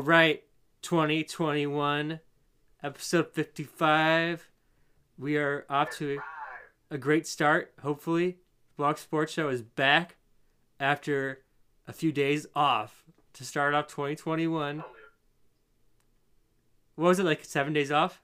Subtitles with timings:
[0.00, 0.42] All right,
[0.80, 2.20] 2021,
[2.82, 4.48] episode 55.
[5.18, 6.20] We are off to
[6.90, 8.38] a great start, hopefully.
[8.78, 10.16] Blog Sports Show is back
[10.80, 11.42] after
[11.86, 13.04] a few days off
[13.34, 14.78] to start off 2021.
[16.94, 18.22] What was it, like seven days off?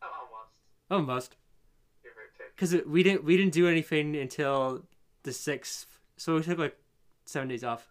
[0.00, 0.90] Almost.
[0.90, 1.36] Almost.
[2.02, 2.56] Give or take.
[2.56, 4.86] Because we didn't, we didn't do anything until
[5.24, 5.84] the 6th.
[6.16, 6.78] So we took like
[7.26, 7.90] seven days off.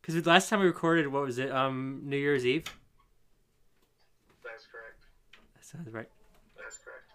[0.00, 1.52] Because last time we recorded, what was it?
[1.52, 2.64] Um, New Year's Eve?
[4.42, 5.04] That's correct.
[5.54, 6.08] That sounds right.
[6.56, 7.12] That's correct.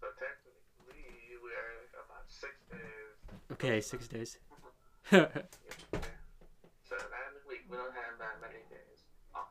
[0.00, 3.52] So technically, we are about six days.
[3.52, 4.38] Okay, six days.
[5.08, 5.24] Yeah.
[6.84, 9.00] So that week, we don't have that many days
[9.32, 9.48] off.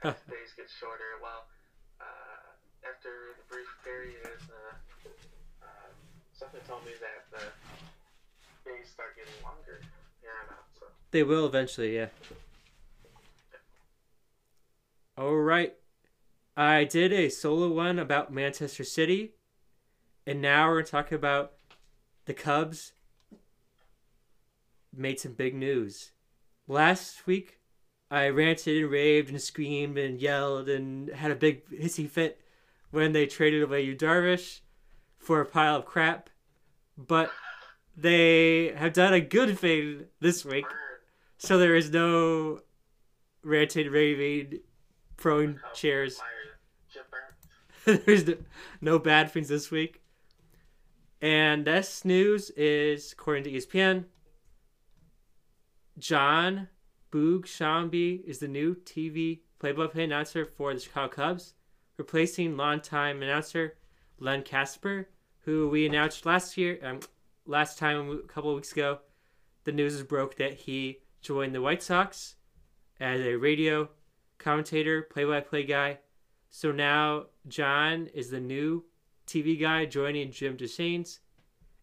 [0.00, 1.44] As days get shorter, well,
[2.00, 2.48] uh,
[2.88, 4.72] after the brief period, uh,
[5.68, 5.92] um,
[6.32, 7.44] something told me that the
[8.64, 9.84] days start getting longer
[10.24, 10.69] here on out.
[11.10, 12.06] They will eventually, yeah.
[15.16, 15.74] All right.
[16.56, 19.32] I did a solo one about Manchester City,
[20.26, 21.52] and now we're going to talk about
[22.26, 22.92] the Cubs.
[24.94, 26.12] Made some big news.
[26.68, 27.60] Last week,
[28.10, 32.40] I ranted and raved and screamed and yelled and had a big hissy fit
[32.90, 34.60] when they traded away Yu Darvish
[35.18, 36.28] for a pile of crap.
[36.98, 37.30] But
[37.96, 40.66] they have done a good thing this week.
[41.42, 42.60] So there is no
[43.42, 44.60] ranting, raving,
[45.16, 46.20] prone chairs.
[47.86, 48.34] There's no,
[48.82, 50.02] no bad things this week.
[51.22, 54.04] And this news is, according to ESPN,
[55.98, 56.68] John
[57.10, 61.54] Boog Sciambi is the new TV play-by-play announcer for the Chicago Cubs,
[61.96, 63.78] replacing longtime announcer
[64.18, 65.08] Len Kasper,
[65.46, 67.00] who we announced last year, um,
[67.46, 68.98] last time a couple of weeks ago.
[69.64, 72.36] The news broke that he joined the White Sox
[72.98, 73.88] as a radio
[74.38, 75.98] commentator, play-by-play guy.
[76.50, 78.84] So now John is the new
[79.26, 81.18] TV guy joining Jim Deshaies.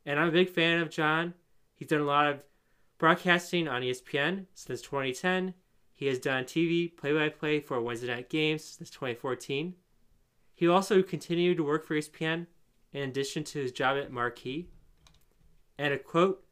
[0.06, 1.34] And I'm a big fan of John.
[1.76, 2.42] He's done a lot of
[2.98, 5.54] broadcasting on ESPN since 2010.
[5.94, 9.76] He has done TV play by play for Wednesday night games since 2014.
[10.54, 12.48] He also continued to work for ESPN
[12.92, 14.70] in addition to his job at Marquee.
[15.78, 16.44] And a quote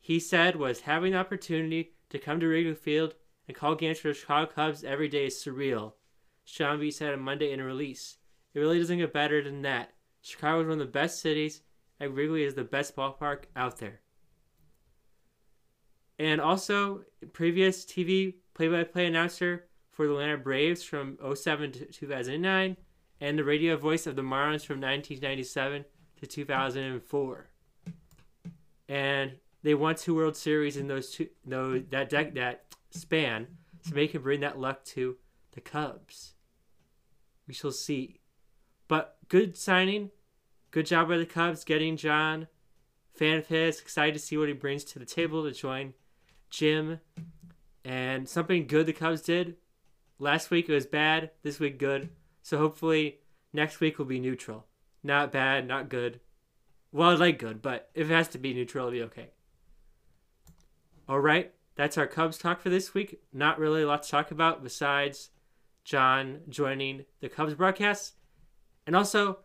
[0.00, 3.14] he said was having the opportunity to come to Wrigley Field
[3.48, 5.94] and call games for the Chicago Cubs every day is surreal.
[6.46, 8.18] Sciambi said on Monday in a release.
[8.54, 9.94] It really doesn't get better than that.
[10.20, 11.62] Chicago is one of the best cities,
[11.98, 14.00] and Wrigley is the best ballpark out there.
[16.18, 17.02] And also,
[17.32, 22.76] previous TV play-by-play announcer for the Atlanta Braves from 07 to 2009,
[23.20, 25.84] and the radio voice of the Marlins from 1997
[26.20, 27.48] to 2004.
[28.88, 33.46] And they won two World Series in those two, those that dec- that span,
[33.82, 35.16] so they can bring that luck to
[35.52, 36.34] the Cubs.
[37.46, 38.20] We shall see.
[38.88, 40.10] But good signing.
[40.70, 42.48] Good job by the Cubs getting John.
[43.14, 43.80] Fan of his.
[43.80, 45.94] Excited to see what he brings to the table to join
[46.50, 47.00] Jim.
[47.84, 49.56] And something good the Cubs did.
[50.18, 51.30] Last week it was bad.
[51.42, 52.10] This week good.
[52.42, 53.18] So hopefully
[53.52, 54.66] next week will be neutral.
[55.02, 56.20] Not bad, not good.
[56.92, 59.30] Well, I like good, but if it has to be neutral, it'll be okay.
[61.12, 63.20] All right, that's our Cubs talk for this week.
[63.34, 65.28] Not really a lot to talk about besides
[65.84, 68.14] John joining the Cubs broadcast.
[68.86, 69.40] And also,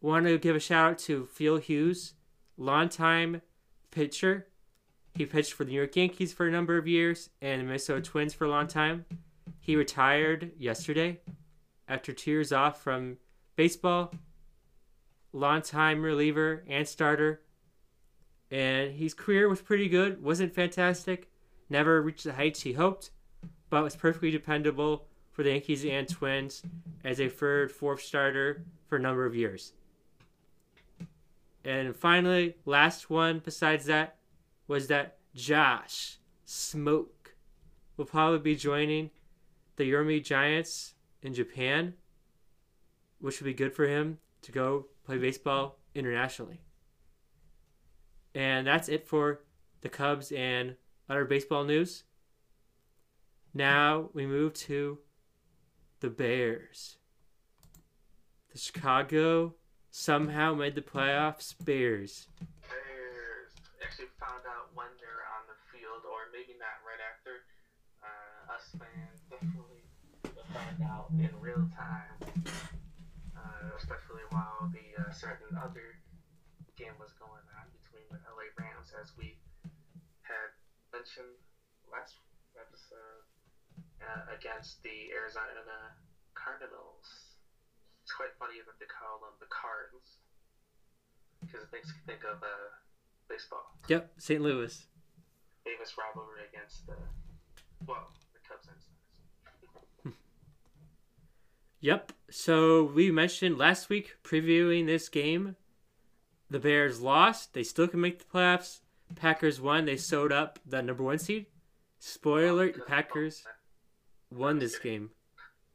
[0.00, 2.14] want to give a shout out to Phil Hughes,
[2.56, 3.42] longtime
[3.90, 4.46] pitcher.
[5.14, 8.00] He pitched for the New York Yankees for a number of years and the Minnesota
[8.00, 9.04] Twins for a long time.
[9.60, 11.20] He retired yesterday
[11.86, 13.18] after two years off from
[13.56, 14.14] baseball.
[15.34, 17.42] Longtime reliever and starter.
[18.50, 20.22] And his career was pretty good.
[20.22, 21.30] Wasn't fantastic.
[21.68, 23.10] Never reached the heights he hoped,
[23.68, 26.62] but was perfectly dependable for the Yankees and Twins
[27.04, 29.72] as a third, fourth starter for a number of years.
[31.64, 34.16] And finally, last one besides that
[34.66, 37.34] was that Josh Smoak
[37.96, 39.10] will probably be joining
[39.76, 41.94] the Yomi Giants in Japan,
[43.20, 46.60] which would be good for him to go play baseball internationally.
[48.34, 49.40] And that's it for
[49.80, 50.76] the Cubs and
[51.08, 52.04] other baseball news.
[53.52, 54.98] Now we move to
[56.00, 56.96] the Bears.
[58.52, 59.54] The Chicago
[59.90, 61.54] somehow made the playoffs.
[61.64, 62.28] Bears.
[62.68, 67.42] Bears actually found out when they're on the field, or maybe not right after.
[68.02, 69.82] Uh, us fans definitely
[70.54, 72.44] find out in real time,
[73.36, 75.98] uh, especially while the uh, certain other
[76.76, 77.10] game was
[78.10, 79.38] the LA Rams, as we
[80.26, 80.50] had
[80.92, 81.38] mentioned
[81.86, 82.18] last
[82.58, 83.24] episode,
[84.02, 85.94] uh, against the Arizona
[86.34, 87.06] Cardinals.
[88.02, 90.18] It's quite funny that they call them the Cards,
[91.40, 92.70] because it makes you think of uh,
[93.28, 93.78] baseball.
[93.88, 94.42] Yep, St.
[94.42, 94.74] Louis.
[95.64, 96.96] Famous rivalry against the,
[97.86, 100.16] well, the Cubs and Sox.
[101.82, 102.12] Yep.
[102.30, 105.56] So we mentioned last week previewing this game.
[106.50, 107.54] The Bears lost.
[107.54, 108.80] They still can make the playoffs.
[109.14, 109.84] Packers won.
[109.84, 111.46] They sewed up the number one seed.
[111.98, 113.44] Spoiler Packers
[114.30, 115.10] won this game.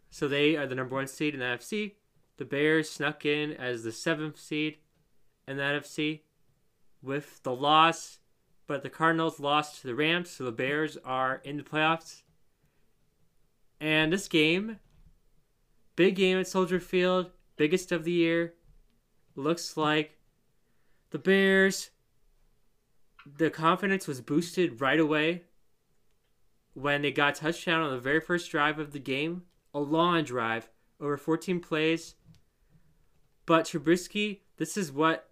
[0.10, 1.94] So they are the number one seed in the NFC.
[2.38, 4.77] The Bears snuck in as the seventh seed
[5.48, 6.22] in the NFC
[7.01, 8.20] with the loss,
[8.67, 12.24] but the Cardinals lost to the Rams, so the Bears are in the playoffs.
[13.79, 14.79] And this game,
[15.96, 18.55] big game at Soldier Field, biggest of the year.
[19.36, 20.17] Looks like
[21.15, 21.91] the Bears,
[23.38, 25.43] the confidence was boosted right away
[26.74, 29.43] when they got touchdown on the very first drive of the game.
[29.74, 30.67] A long drive,
[31.00, 32.15] over 14 plays.
[33.45, 35.30] But Trubisky, this is what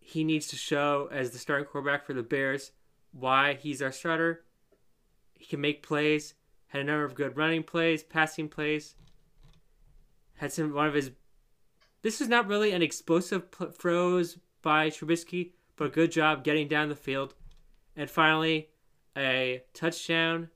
[0.00, 2.72] he needs to show as the starting quarterback for the Bears.
[3.12, 4.42] Why he's our starter.
[5.34, 6.34] He can make plays.
[6.66, 8.96] Had a number of good running plays, passing plays.
[10.38, 11.12] Had some one of his.
[12.02, 16.66] This is not really an explosive pl- throws by Trubisky, but a good job getting
[16.66, 17.34] down the field.
[17.94, 18.70] And finally,
[19.16, 20.48] a touchdown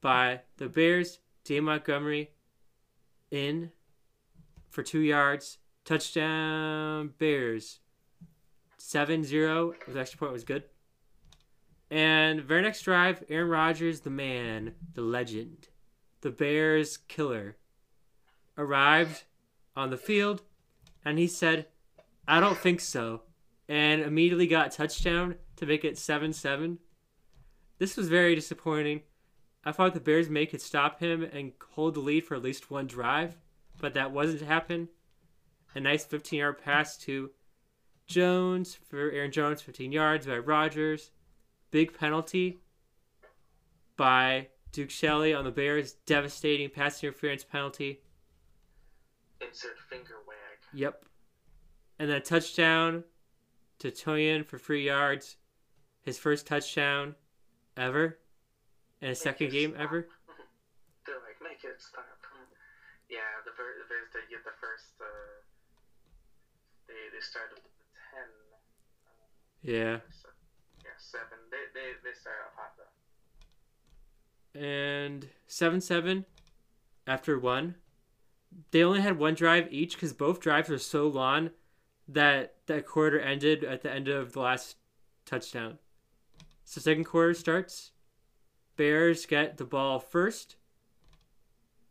[0.00, 1.18] by the Bears.
[1.44, 2.30] Dave Montgomery
[3.30, 3.72] in
[4.70, 5.58] for two yards.
[5.84, 7.80] Touchdown Bears.
[8.78, 10.62] 7 0 with extra point was good.
[11.90, 15.68] And very next drive, Aaron Rodgers, the man, the legend,
[16.20, 17.56] the Bears killer,
[18.56, 19.24] arrived
[19.76, 20.42] on the field
[21.04, 21.66] and he said,
[22.28, 23.22] I don't think so.
[23.68, 26.78] And immediately got a touchdown to make it 7 7.
[27.78, 29.02] This was very disappointing.
[29.64, 32.70] I thought the Bears may could stop him and hold the lead for at least
[32.70, 33.36] one drive,
[33.80, 34.88] but that wasn't to happen.
[35.74, 37.30] A nice 15 yard pass to
[38.06, 41.10] Jones for Aaron Jones, 15 yards by Rodgers.
[41.72, 42.60] Big penalty
[43.96, 45.94] by Duke Shelley on the Bears.
[46.06, 48.00] Devastating pass interference penalty.
[49.40, 50.36] Insert finger wag.
[50.72, 51.04] Yep.
[51.98, 53.04] And then touchdown
[53.78, 55.36] to Tonyan for three yards.
[56.02, 57.14] His first touchdown
[57.76, 58.18] ever.
[59.00, 59.82] And his second game stop.
[59.82, 60.08] ever.
[61.06, 62.04] They're like, make it stop.
[63.08, 64.98] Yeah, the Bears, the Bears get the first.
[65.00, 65.04] Uh,
[66.88, 68.28] they they started with the ten.
[69.62, 69.96] Yeah.
[70.10, 70.28] So,
[70.82, 71.38] yeah, seven.
[71.52, 74.60] They they they started off hot though.
[74.60, 76.24] and 7 7
[77.06, 77.76] after one.
[78.72, 81.50] They only had one drive each because both drives were so long
[82.08, 84.76] that that quarter ended at the end of the last
[85.24, 85.78] touchdown.
[86.64, 87.92] So, second quarter starts.
[88.76, 90.56] Bears get the ball first.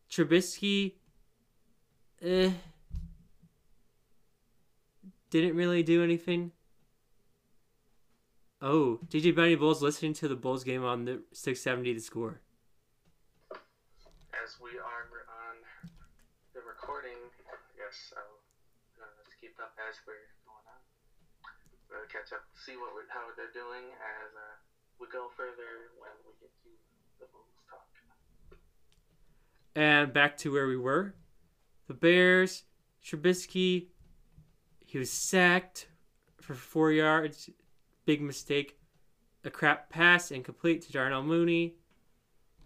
[0.10, 0.94] Trubisky,
[2.22, 2.52] eh,
[5.30, 6.52] didn't really do anything.
[8.62, 12.42] Oh, DJ Bunny Bulls listening to the Bulls game on the 670 to score.
[13.52, 15.56] As we are on
[16.54, 17.18] the recording,
[17.78, 18.35] yes, uh, let's
[19.56, 20.14] keep up as we're
[20.44, 20.82] going on.
[21.90, 24.56] We'll catch up, see what we're, how they're doing as uh,
[25.00, 26.70] we go further when we get to
[27.20, 27.88] the Bulls talk.
[29.76, 31.16] And back to where we were.
[31.88, 32.64] The Bears,
[33.04, 33.88] Trubisky,
[34.86, 35.88] he was sacked
[36.42, 37.50] for four yards.
[38.06, 38.78] Big mistake.
[39.44, 41.76] A crap pass incomplete to Darnell Mooney.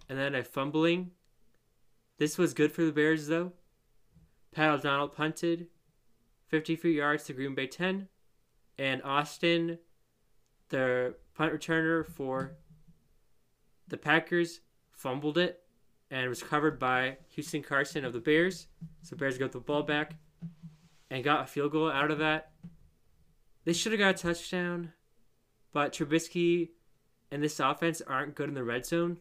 [0.07, 1.11] And then a fumbling.
[2.17, 3.51] This was good for the Bears, though.
[4.51, 5.67] Pat O'Donnell punted
[6.49, 8.07] 53 yards to Green Bay 10.
[8.77, 9.79] And Austin,
[10.69, 12.53] the punt returner for
[13.87, 15.61] the Packers, fumbled it
[16.11, 18.67] and was covered by Houston Carson of the Bears.
[19.01, 20.15] So Bears got the ball back
[21.09, 22.51] and got a field goal out of that.
[23.65, 24.93] They should have got a touchdown,
[25.71, 26.69] but Trubisky
[27.31, 29.17] and this offense aren't good in the red zone,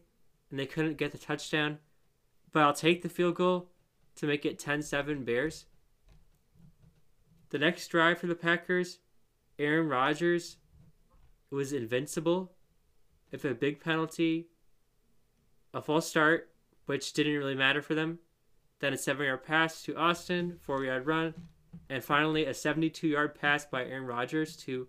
[0.49, 1.77] and they couldn't get the touchdown.
[2.51, 3.69] But I'll take the field goal
[4.15, 5.65] to make it 10 7 Bears.
[7.49, 8.99] The next drive for the Packers,
[9.57, 10.57] Aaron Rodgers
[11.49, 12.51] was invincible.
[13.31, 14.47] If a big penalty,
[15.73, 16.51] a false start,
[16.85, 18.19] which didn't really matter for them.
[18.79, 21.33] Then a seven yard pass to Austin, four yard run,
[21.89, 24.87] and finally a 72 yard pass by Aaron Rodgers to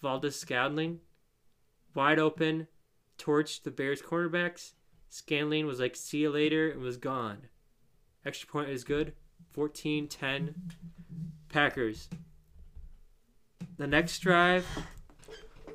[0.00, 1.00] Valdes-Scantling.
[1.94, 2.68] Wide open,
[3.18, 4.74] torched the Bears cornerbacks.
[5.10, 7.48] Scantling was like, see you later, and was gone.
[8.24, 9.14] Extra point is good.
[9.52, 10.54] 14 10
[11.48, 12.08] Packers.
[13.76, 14.66] The next drive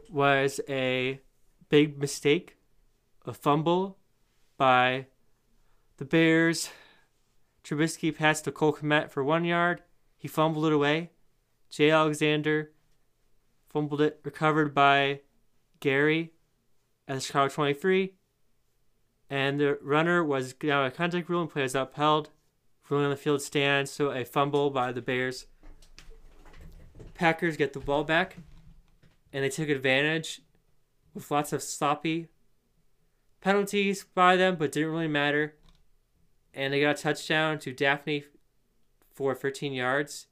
[0.10, 1.22] was a
[1.70, 2.58] big mistake,
[3.26, 3.98] a fumble
[4.58, 5.08] by
[5.98, 6.70] the Bears.
[7.64, 9.84] Trubisky passed to Cole Kmet for one yard.
[10.18, 11.12] He fumbled it away.
[11.70, 12.72] Jay Alexander
[13.70, 15.22] fumbled it, recovered by
[15.80, 16.34] Gary
[17.08, 18.14] at the Chicago 23.
[19.30, 22.30] And the runner was down a contact rule and play was upheld.
[22.90, 25.48] Ruling on the field stands, so a fumble by the Bears.
[27.14, 28.38] Packers get the ball back,
[29.32, 30.42] and they took advantage
[31.14, 32.28] with lots of sloppy
[33.42, 35.56] penalties by them, but didn't really matter.
[36.54, 38.24] And they got a touchdown to Daphne
[39.14, 40.28] for 13 yards.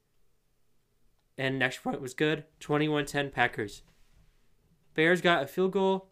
[1.38, 3.84] And next point was good 21 10 Packers.
[4.94, 6.10] Bears got a field goal,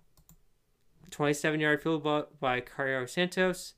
[1.12, 3.76] 27 yard field goal by Cairo Santos.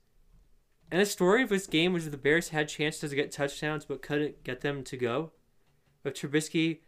[0.90, 4.02] And the story of this game was the Bears had chances to get touchdowns but
[4.02, 5.32] couldn't get them to go.
[6.02, 6.80] With Trubisky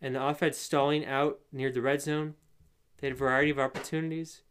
[0.00, 2.34] and the offense stalling out near the red zone,
[2.98, 4.42] they had a variety of opportunities.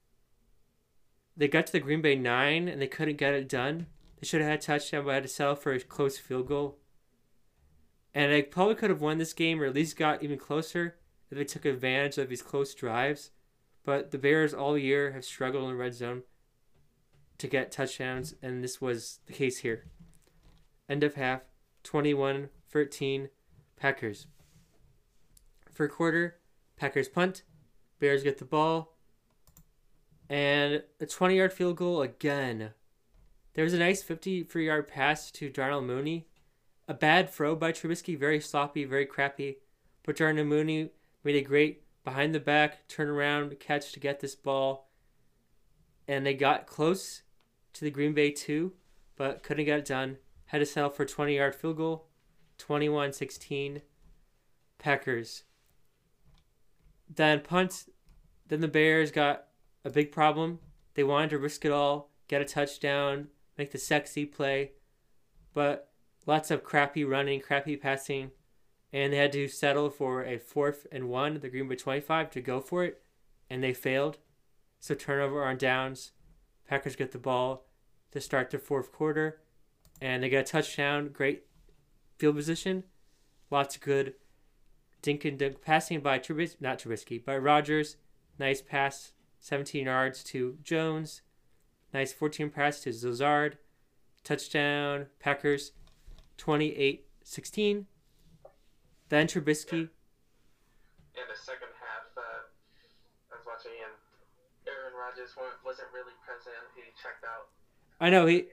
[1.35, 3.87] They got to the Green Bay 9 and they couldn't get it done.
[4.19, 6.79] They should have had a touchdown but had to settle for a close field goal.
[8.15, 10.95] And they probably could have won this game or at least got even closer
[11.29, 13.31] if they took advantage of these close drives.
[13.83, 16.23] But the Bears all year have struggled in the red zone
[17.37, 19.85] to get touchdowns, and this was the case here.
[20.89, 21.41] End of half,
[21.83, 23.29] 21 13,
[23.77, 24.27] Packers.
[25.71, 26.37] For quarter,
[26.75, 27.43] Packers punt,
[27.99, 28.97] Bears get the ball,
[30.29, 32.71] and a 20 yard field goal again.
[33.53, 36.27] There was a nice 53 yard pass to Darnell Mooney.
[36.87, 39.57] A bad throw by Trubisky, very sloppy, very crappy.
[40.03, 40.91] But Darnell Mooney
[41.23, 44.89] made a great behind the back turnaround catch to get this ball.
[46.07, 47.23] And they got close
[47.73, 48.73] to the Green Bay 2,
[49.17, 50.17] but couldn't get it done.
[50.45, 52.07] Had to settle for a 20 yard field goal.
[52.57, 53.81] 21 16.
[54.77, 55.43] Packers.
[57.13, 57.85] Then punt.
[58.47, 59.47] Then the Bears got
[59.83, 60.59] a big problem.
[60.93, 64.71] They wanted to risk it all, get a touchdown, make the sexy play,
[65.53, 65.91] but
[66.25, 68.31] lots of crappy running, crappy passing,
[68.91, 72.41] and they had to settle for a fourth and one, the Green Bay 25, to
[72.41, 73.01] go for it,
[73.49, 74.17] and they failed.
[74.79, 76.11] So turnover on downs.
[76.67, 77.65] Packers get the ball
[78.11, 79.41] to start the fourth quarter,
[80.01, 81.09] and they get a touchdown.
[81.09, 81.43] Great
[82.17, 82.83] field position,
[83.49, 84.13] lots of good
[85.01, 87.97] dink and dunk passing by Trubisky, not Trubisky, by Rodgers.
[88.39, 91.21] Nice pass, 17 yards to Jones.
[91.93, 93.53] Nice 14 pass to Zozard.
[94.23, 95.71] Touchdown, Packers,
[96.37, 97.85] 28 16.
[99.09, 99.89] Then Trubisky.
[101.17, 102.21] In the second half, uh,
[103.31, 103.95] I was watching, and
[104.67, 105.31] Aaron Rodgers
[105.63, 106.59] wasn't really present.
[106.75, 107.47] He checked out.
[107.99, 108.47] I know he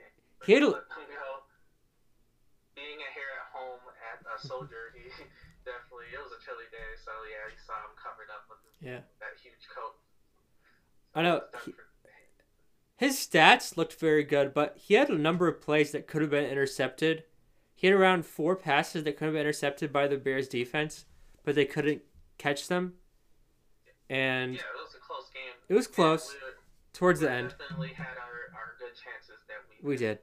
[0.46, 1.44] he had a, you know,
[2.74, 3.43] being here at
[4.34, 5.06] a soldier, he
[5.68, 9.06] definitely it was a chilly day, so yeah, you saw him covered up with yeah
[9.22, 9.96] that huge coat.
[11.14, 11.42] I know.
[11.64, 11.72] He,
[12.96, 16.30] his stats looked very good, but he had a number of plays that could have
[16.30, 17.24] been intercepted.
[17.74, 21.04] He had around four passes that could have been intercepted by the Bears defense,
[21.42, 22.02] but they couldn't
[22.38, 22.94] catch them.
[24.08, 25.58] And yeah, it was a close game.
[25.68, 26.54] It was close we were,
[26.92, 27.54] towards we the end.
[27.58, 30.18] Definitely had our, our good chances that we We did.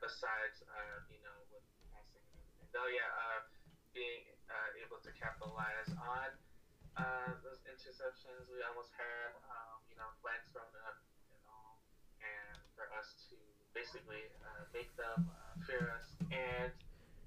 [0.00, 2.72] Besides, uh, you know, with passing and everything.
[2.72, 3.44] Though, yeah, uh,
[3.92, 6.30] being uh, able to capitalize on
[6.98, 10.98] uh, those interceptions we almost had, um, you know, flags thrown up
[11.30, 11.78] and all,
[12.22, 13.38] and for us to
[13.74, 16.70] basically uh, make them uh, fear us and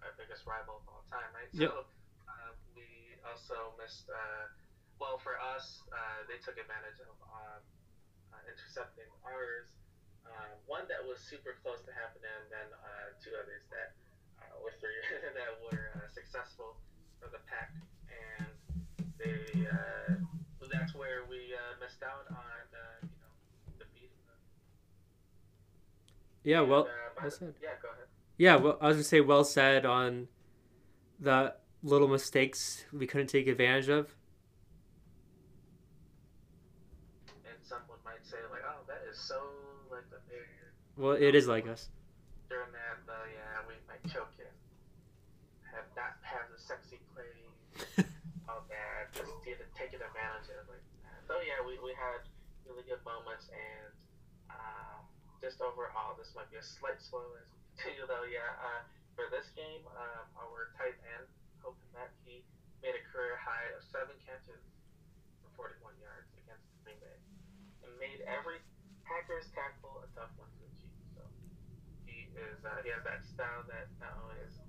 [0.04, 1.48] our biggest rival of all time, right?
[1.56, 1.72] Yep.
[1.72, 1.74] So
[2.28, 4.08] uh, we also missed.
[4.12, 4.48] Uh,
[5.00, 7.62] well, for us, uh, they took advantage of um,
[8.34, 9.66] uh, intercepting ours.
[10.22, 13.90] Uh, one that was super close to happening, and then uh, two others that
[14.38, 14.94] uh, were three
[15.38, 16.78] that were uh, successful
[17.22, 17.72] for the pack,
[18.10, 18.48] and
[19.18, 20.16] they uh,
[20.72, 22.36] that's where we uh, missed out on
[22.74, 24.40] uh, you know defeating them.
[26.44, 27.54] Yeah, well, And, uh, well said.
[27.62, 28.08] yeah, go ahead.
[28.38, 30.28] Yeah, well, I was gonna say well said on
[31.20, 31.54] the
[31.84, 34.16] little mistakes we couldn't take advantage of.
[37.46, 39.42] And someone might say like, oh, that is so
[39.92, 40.18] like the.
[40.98, 41.90] Well, it is like us.
[42.50, 44.52] During that, though, yeah, we might choke it.
[45.72, 48.06] Have not have the sexy plays.
[48.50, 49.14] all that.
[49.16, 50.84] Just didn't take advantage of it.
[51.32, 52.28] So yeah, we, we had
[52.68, 53.96] really good moments, and
[54.52, 55.08] um,
[55.40, 58.28] just overall, this might be a slight spoiler we continue, though.
[58.28, 58.84] Yeah, uh,
[59.16, 61.24] for this game, um, our tight end,
[61.64, 62.44] Cole Kmet, he
[62.84, 64.60] made a career high of seven catches
[65.56, 67.16] for 41 yards against Green Bay,
[67.88, 68.60] and made every
[69.08, 71.00] Packers tackle a tough one to achieve.
[71.16, 71.24] So
[72.04, 74.60] he is uh, he has that style that not only is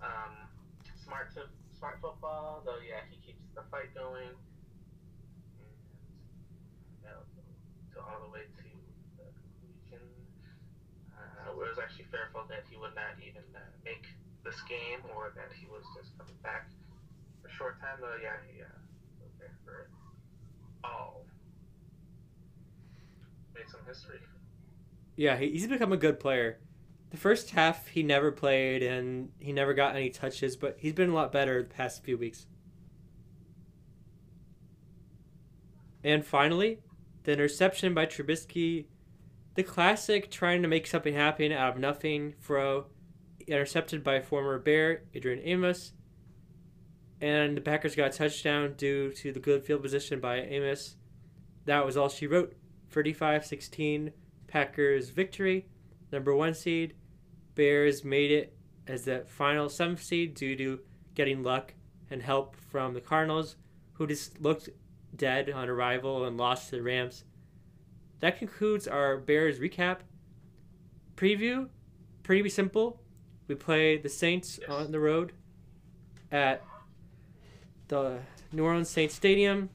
[0.00, 0.48] um,
[1.04, 1.44] smart to
[1.76, 2.80] smart football, though.
[2.80, 5.76] Yeah, he keeps the fight going, and
[7.02, 7.26] that'll
[7.94, 8.62] go all the way to
[9.16, 9.28] the
[9.60, 10.04] conclusion.
[11.14, 14.06] Uh, it was actually fearful that he would not even uh, make
[14.44, 16.68] this game, or that he was just coming back
[17.40, 17.98] for a short time.
[18.00, 18.66] Though, yeah, he uh,
[19.22, 19.90] was there for it
[20.84, 21.24] all.
[23.54, 24.18] Made some history.
[25.16, 26.58] Yeah, he's become a good player.
[27.10, 31.10] The first half he never played and he never got any touches, but he's been
[31.10, 32.46] a lot better the past few weeks.
[36.02, 36.78] And finally,
[37.24, 38.86] the interception by Trubisky,
[39.54, 42.86] the classic trying to make something happen out of nothing throw,
[43.46, 45.92] intercepted by former Bear Adrian Amos.
[47.20, 50.96] And the Packers got a touchdown due to the good field position by Amos.
[51.66, 52.54] That was all she wrote.
[52.90, 54.12] 35 16
[54.48, 55.66] Packers victory.
[56.10, 56.94] Number one seed.
[57.54, 58.56] Bears made it
[58.86, 60.80] as the final seventh seed due to
[61.14, 61.74] getting luck
[62.10, 63.56] and help from the Cardinals,
[63.94, 64.68] who just looked
[65.14, 67.24] dead on arrival and lost to the Rams.
[68.20, 69.98] That concludes our Bears recap.
[71.16, 71.68] Preview,
[72.22, 73.00] pretty simple.
[73.48, 74.70] We play the Saints Yes.
[74.70, 75.32] on the road
[76.30, 76.64] at
[77.88, 78.20] the
[78.52, 79.68] New Orleans Saints Stadium,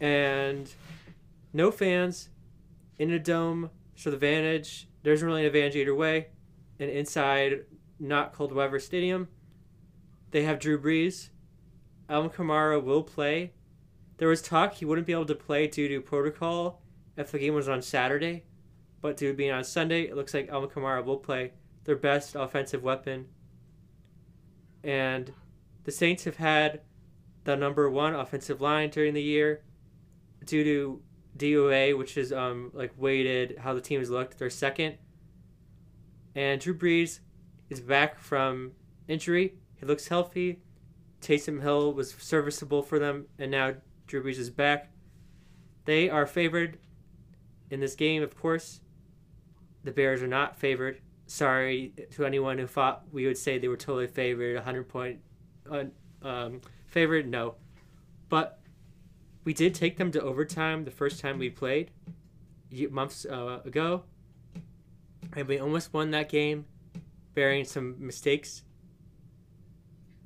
[0.00, 0.72] and
[1.52, 2.30] no fans
[2.98, 3.70] in a dome.
[3.96, 6.28] So the advantage, there's really an advantage either way.
[6.80, 7.64] And inside,
[8.00, 9.28] not cold weather stadium,
[10.30, 11.28] they have Drew Brees.
[12.08, 13.52] Alvin Kamara will play.
[14.16, 16.80] There was talk he wouldn't be able to play due to protocol
[17.16, 18.44] if the game was on Saturday,
[19.00, 21.52] but due to being on Sunday, it looks like Alvin Kamara will play.
[21.84, 23.26] Their best offensive weapon.
[24.82, 25.32] And
[25.84, 26.80] the Saints have had
[27.44, 29.62] the number one offensive line during the year
[30.44, 31.02] due to
[31.36, 34.38] DOA, which is um like weighted how the teams looked.
[34.38, 34.96] They're second,
[36.34, 37.20] and Drew Brees
[37.70, 38.72] is back from
[39.08, 39.54] injury.
[39.76, 40.60] He looks healthy.
[41.20, 43.74] Taysom Hill was serviceable for them, and now
[44.06, 44.90] Drew Brees is back.
[45.84, 46.78] They are favored
[47.70, 48.80] in this game, of course.
[49.82, 51.00] The Bears are not favored.
[51.26, 55.20] Sorry to anyone who thought we would say they were totally favored, 100 point
[55.70, 55.84] uh,
[56.22, 57.28] um, favored.
[57.28, 57.54] No,
[58.28, 58.60] but
[59.44, 61.90] we did take them to overtime the first time we played
[62.90, 64.02] months uh, ago,
[65.36, 66.66] and we almost won that game,
[67.34, 68.62] bearing some mistakes.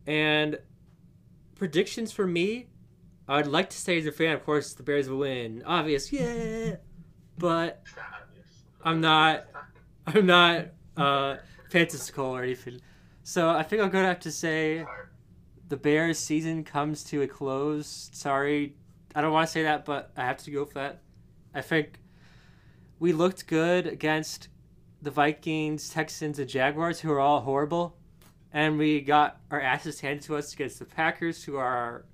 [0.06, 0.58] And
[1.56, 2.67] predictions for me,
[3.28, 5.62] I'd like to say as a fan, of course, the Bears will win.
[5.66, 6.76] Obvious, yeah,
[7.36, 8.46] but It's not obvious.
[8.82, 9.44] I'm not-
[10.06, 11.36] I'm not uh,
[11.70, 12.80] fantastical or anything.
[13.22, 14.86] So I think I'm gonna have to say
[15.68, 18.08] the Bears season comes to a close.
[18.14, 18.74] Sorry,
[19.14, 21.02] I don't want to say that, but I have to go for that.
[21.54, 22.00] I think
[22.98, 24.48] we looked good against
[25.02, 27.96] the Vikings, Texans, and Jaguars, who are all horrible,
[28.52, 32.06] and we got our asses handed to us against the Packers, who are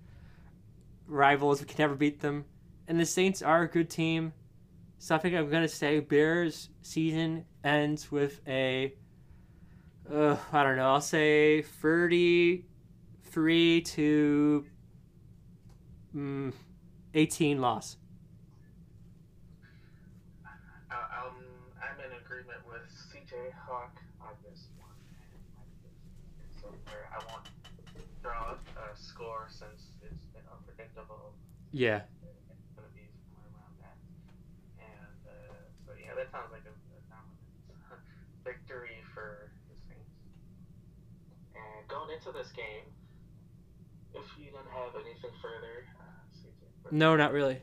[1.06, 1.60] rivals.
[1.60, 2.44] We can never beat them,
[2.88, 4.32] and the Saints are a good team.
[4.98, 8.94] So I think I'm gonna say Bears season ends with a.
[10.10, 10.92] Uh, I don't know.
[10.92, 14.66] I'll say 33 to
[16.14, 16.52] mm,
[17.14, 17.96] 18 loss.
[20.90, 21.34] Uh, um,
[21.82, 24.90] I'm in agreement with CJ Hawk on this one.
[27.12, 27.48] I won't
[28.22, 31.34] draw a score since it's been unpredictable.
[31.72, 32.02] Yeah.
[32.24, 33.96] It's going to be somewhere around that.
[34.80, 35.54] And uh,
[35.86, 37.42] so, yeah, that sounds like a, a dominant
[38.46, 40.14] victory for the Saints.
[41.54, 42.86] And going into this game,
[44.14, 47.58] if you didn't have anything further, uh, No, not really.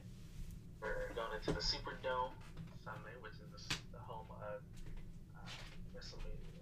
[0.81, 2.35] we're going into the Superdome
[2.83, 4.59] Sunday, which is the, the home of
[5.39, 5.47] uh,
[5.95, 6.59] WrestleMania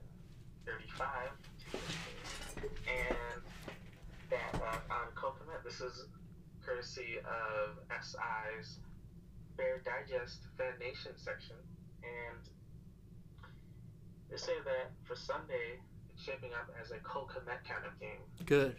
[0.66, 1.34] 35.
[5.80, 6.06] This is
[6.66, 8.80] courtesy of SI's
[9.56, 11.56] Bear Digest Fan Nation section.
[12.04, 12.44] And
[14.30, 15.80] they say that for Sunday,
[16.12, 18.20] it's shaping up as a Cole Kmet kind of game.
[18.46, 18.76] Good.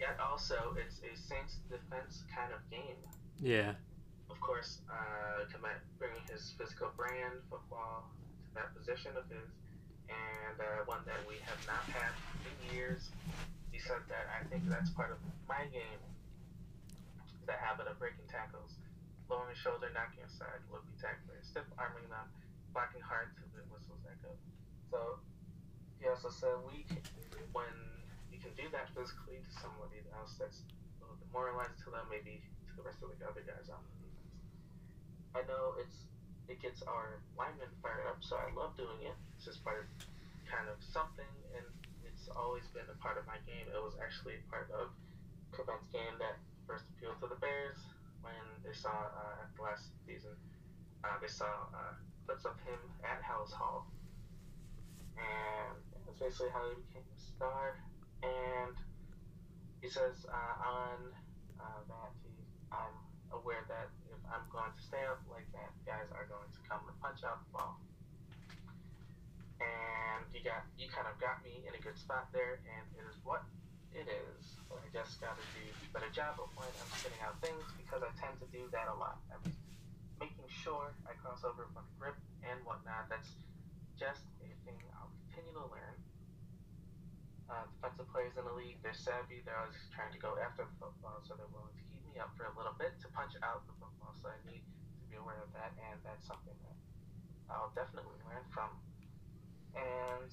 [0.00, 2.98] Yet also, it's a Saints defense kind of game.
[3.38, 3.74] Yeah.
[4.30, 8.10] of course, uh, Kmet bringing his physical brand football
[8.48, 9.46] to that position of his,
[10.10, 12.10] and uh, one that we have not had
[12.50, 13.10] in years.
[13.82, 15.18] Said that I think that's part of
[15.50, 15.98] my game.
[17.50, 18.78] The habit of breaking tackles,
[19.26, 22.30] lowering shoulder, knocking aside would be tacklers, stiff arming them,
[22.70, 24.30] blocking hard to the whistles echo.
[24.94, 25.18] So
[25.98, 27.02] he also said we can,
[27.50, 27.74] when
[28.30, 32.38] you can do that physically to somebody else that's a little demoralized to them, maybe
[32.70, 34.46] to the rest of the other guys on the defense.
[35.34, 36.06] I know it's
[36.46, 38.22] it gets our linemen fired up.
[38.22, 39.16] So I love doing it.
[39.34, 39.86] It's just part of
[40.46, 41.66] kind of something, and
[42.22, 43.66] it's always been a part of my game.
[43.66, 44.94] It was actually part of
[45.50, 46.38] Kevent's game that
[46.70, 47.82] first appealed to the Bears
[48.22, 50.38] when they saw uh, the last season.
[51.02, 53.90] Uh, they saw uh, clips of him at Halas Hall,
[55.18, 55.74] and
[56.06, 57.82] that's basically how he became a star.
[58.22, 58.78] And
[59.82, 61.10] he says uh, on
[61.58, 62.30] uh, that he,
[62.70, 62.94] I'm
[63.34, 66.86] aware that if I'm going to stay up like that, guys are going to come
[66.86, 67.82] and punch out the ball.
[69.62, 73.06] And you got you kind of got me in a good spot there, and it
[73.06, 73.46] is what
[73.94, 74.58] it is.
[74.72, 78.02] I just got to do a better job of when I'm spitting out things because
[78.02, 79.20] I tend to do that a lot.
[79.30, 79.44] I'm
[80.18, 83.08] making sure I cross over with grip and whatnot.
[83.12, 83.36] That's
[84.00, 85.96] just a thing I'll continue to learn.
[87.52, 89.44] Uh, defensive players in the league, they're savvy.
[89.44, 92.32] They're always trying to go after the football, so they're willing to keep me up
[92.32, 94.16] for a little bit to punch out the football.
[94.16, 96.76] So I need to be aware of that, and that's something that
[97.52, 98.72] I'll definitely learn from.
[99.74, 100.30] And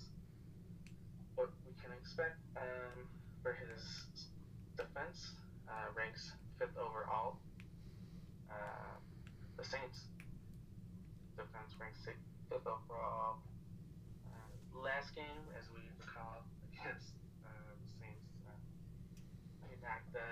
[1.35, 3.07] what we can expect um,
[3.41, 3.81] for his
[4.75, 5.31] defense
[5.67, 7.39] uh, ranks fifth overall.
[8.51, 8.99] Uh,
[9.57, 10.09] the Saints
[11.39, 13.39] defense ranks sixth, fifth overall.
[14.27, 17.15] Uh, last game, as we recall, against
[17.47, 18.55] uh, the Saints, uh,
[19.71, 20.27] he knocked the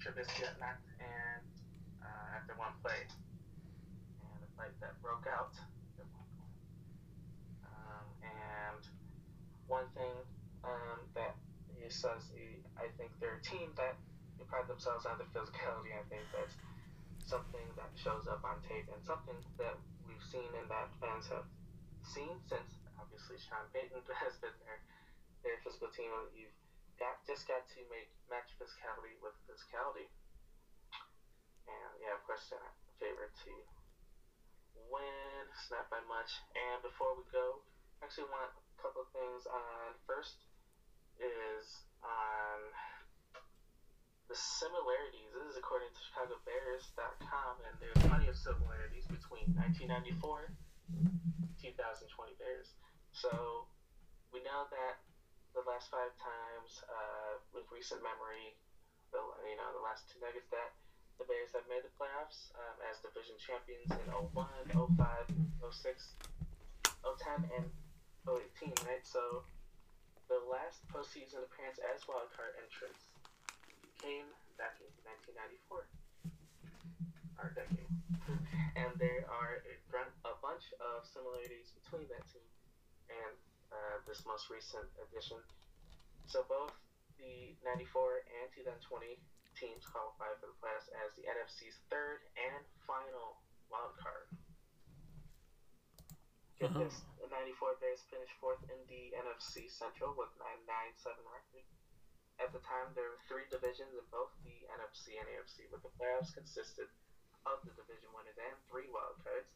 [0.00, 1.44] Trubisky got and
[2.04, 5.52] uh, after one play, and a fight that broke out
[5.96, 6.56] at one point.
[7.64, 8.82] Um, and
[9.70, 10.18] one thing
[10.66, 11.38] um, that
[11.78, 13.94] he says, he, I think they're a team that
[14.36, 15.94] they pride themselves on their physicality.
[15.94, 16.58] I think that's
[17.22, 21.46] something that shows up on tape and something that we've seen and that fans have
[22.02, 24.82] seen since obviously Sean Payton has been their
[25.46, 26.10] their physical team.
[26.34, 26.52] You've
[27.00, 30.10] got just got to make match physicality with physicality.
[31.64, 32.60] And yeah, of course, uh,
[32.98, 33.52] favorite to
[34.90, 36.28] win, it's not by much.
[36.52, 37.62] And before we go,
[38.02, 39.94] I actually want couple of things on.
[40.08, 40.48] First
[41.20, 42.58] is on
[44.26, 45.30] the similarities.
[45.36, 50.56] This is according to ChicagoBears.com, and there's plenty of similarities between 1994
[51.60, 52.72] 2020 Bears.
[53.12, 53.68] So
[54.32, 55.02] we know that
[55.52, 58.56] the last five times, uh, with recent memory,
[59.12, 60.72] the you know the last two nuggets that
[61.20, 65.28] the Bears have made the playoffs um, as division champions in 01, 05,
[65.68, 66.16] 06,
[67.04, 67.66] 010, and
[68.28, 69.04] 018, right?
[69.04, 69.44] So
[70.28, 73.10] the last postseason appearance as wildcard entrants
[73.98, 74.90] came back in
[75.28, 75.84] 1994,
[77.40, 77.90] our decade.
[78.80, 79.60] and there are
[80.24, 82.46] a bunch of similarities between that team
[83.10, 83.34] and
[83.72, 85.38] uh, this most recent edition.
[86.30, 86.72] So both
[87.18, 89.18] the 94 and 2020
[89.58, 94.30] teams qualify for the playoffs as the NFC's third and final wild card.
[96.60, 96.84] Get uh-huh.
[96.84, 101.64] this: the 94 Bears finished fourth in the NFC Central with 9-9-7 record.
[102.36, 105.92] At the time, there were three divisions in both the NFC and AFC, with the
[105.96, 106.92] playoffs consisted
[107.48, 109.48] of the division winners and three wild cards.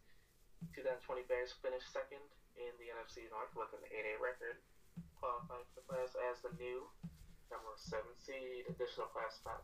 [0.72, 2.24] 2020 Bears finished second
[2.56, 4.56] in the NFC North with an 8-8 record,
[5.20, 6.88] qualifying for the playoffs as the new
[7.52, 9.60] number seven seed, additional playoff spot.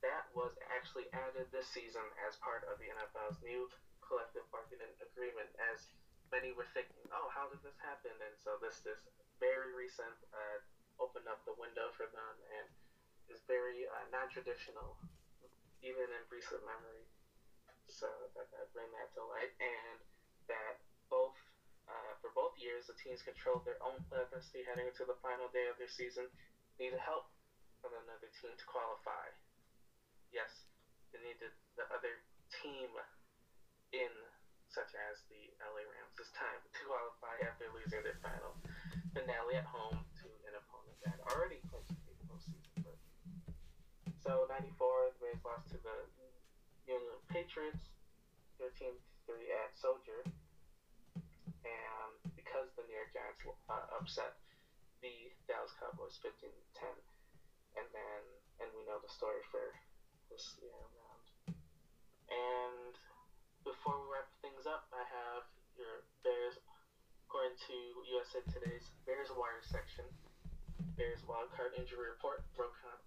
[0.00, 3.68] That was actually added this season as part of the NFL's new
[4.00, 5.52] collective bargaining agreement.
[5.60, 5.84] As
[6.30, 8.14] many were thinking, oh, how did this happen?
[8.22, 8.98] And so this this
[9.42, 10.58] very recent uh,
[11.02, 12.66] opened up the window for them and
[13.30, 14.98] is very uh, non-traditional,
[15.82, 17.06] even in recent memory.
[17.90, 18.06] So
[18.38, 19.98] that, that bring that to light, and
[20.46, 20.78] that
[21.10, 21.34] both
[21.90, 23.98] uh, for both years the teams controlled their own
[24.30, 26.30] destiny heading into the final day of their season.
[26.78, 27.26] Needed help
[27.82, 29.26] from another team to qualify.
[30.30, 30.48] Yes,
[31.10, 32.22] they needed the other
[32.62, 32.94] team
[33.90, 34.12] in,
[34.70, 38.54] such as the LA Rams, this time to qualify after losing their final
[39.10, 42.94] finale at home to an opponent that already clinched the postseason.
[44.22, 44.70] So, 94,
[45.10, 45.96] the Bears lost to the
[46.86, 47.90] New England Patriots,
[48.62, 48.94] 13
[49.26, 50.22] 3 at Soldier.
[51.66, 54.38] And because the New York Giants uh, upset
[55.02, 56.46] the Dallas Cowboys 15
[56.78, 56.94] 10.
[57.78, 58.22] And then,
[58.62, 59.74] and we know the story for
[60.30, 61.26] this year round.
[62.30, 62.94] And
[63.64, 65.44] before we wrap things up, I have
[65.76, 66.60] your Bears,
[67.26, 67.76] according to
[68.16, 70.04] USA Today's Bears Wire section.
[70.96, 72.44] Bears wildcard injury report.
[72.56, 73.00] Roquan,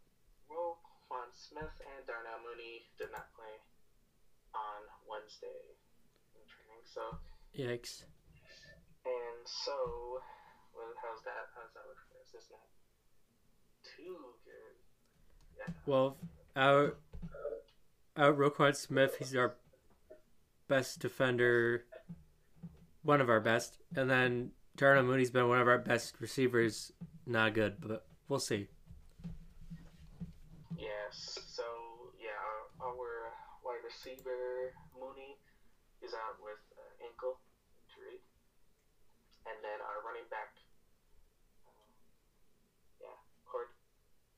[0.49, 3.55] Roquan Smith and Darnell Mooney did not play
[4.53, 5.77] on Wednesday
[6.37, 6.81] in training.
[6.89, 7.21] So.
[7.53, 8.09] Yikes.
[9.05, 10.23] And so,
[10.73, 11.53] well, how's that?
[11.53, 12.31] How's that look for us?
[12.33, 12.65] It's not
[13.83, 14.75] too good.
[15.57, 15.73] Yeah.
[15.85, 16.17] Well,
[16.55, 16.95] our
[18.15, 19.55] our Roquan Smith, he's our
[20.73, 21.85] best defender
[23.03, 26.91] one of our best, and then Darnell Mooney's been one of our best receivers.
[27.27, 28.65] Not good, but we'll see.
[30.73, 31.37] Yes.
[31.45, 31.61] So
[32.17, 32.33] yeah,
[32.81, 33.29] our, our
[33.61, 35.37] wide receiver Mooney
[36.01, 37.37] is out with uh, ankle
[37.85, 38.17] injury,
[39.45, 40.57] and then our running back,
[41.69, 41.85] uh,
[42.97, 43.69] yeah, Cord,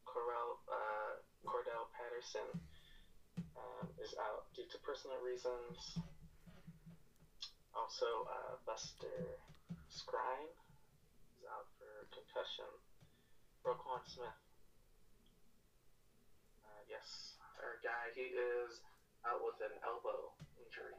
[0.04, 2.60] Corel, uh, Cordell Patterson
[3.56, 6.04] um, is out due to personal reasons.
[7.76, 9.36] Also, uh, Buster
[9.92, 10.48] Skrine
[11.36, 12.72] is out for concussion.
[13.68, 14.40] Roquan Smith.
[16.64, 18.80] Uh, yes, our guy, he is
[19.28, 20.96] out with an elbow injury.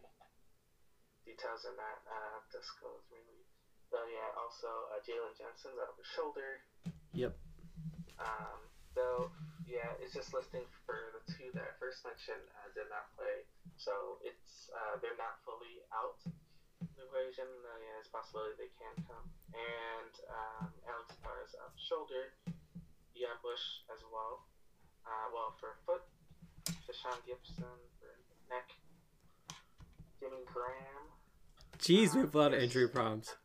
[1.24, 3.50] Details in that uh, disclosed release.
[3.88, 6.60] So yeah, also uh, Jalen Jensen's out with shoulder.
[7.16, 7.32] Yep.
[8.20, 8.58] Um,
[8.92, 9.32] so
[9.64, 13.48] yeah, it's just listing for the two that I first mentioned uh, did not play.
[13.78, 16.18] So it's uh, they're not fully out
[17.06, 17.46] equation.
[17.46, 19.26] Uh, yeah, it's a possibility they can come.
[19.54, 22.34] And um, Alex Carr is out shoulder.
[23.14, 24.44] Ian Bush as well.
[25.06, 26.02] Uh, well, for foot,
[26.84, 28.10] Deshaun Gibson for
[28.50, 28.74] neck.
[30.18, 31.14] Jimmy Graham.
[31.78, 33.36] Jeez, we have a lot of injury problems.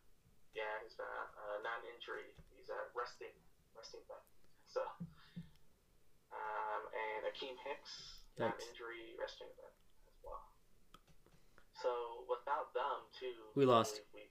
[0.56, 2.32] Yeah, he's uh, uh, non-injury.
[2.56, 3.32] He's uh, resting,
[3.76, 4.24] resting back.
[4.66, 4.80] So,
[6.32, 8.56] um, and Akiem Hicks, Yikes.
[8.56, 9.72] non-injury, resting back.
[11.82, 14.00] So without them too, We lost.
[14.14, 14.22] We,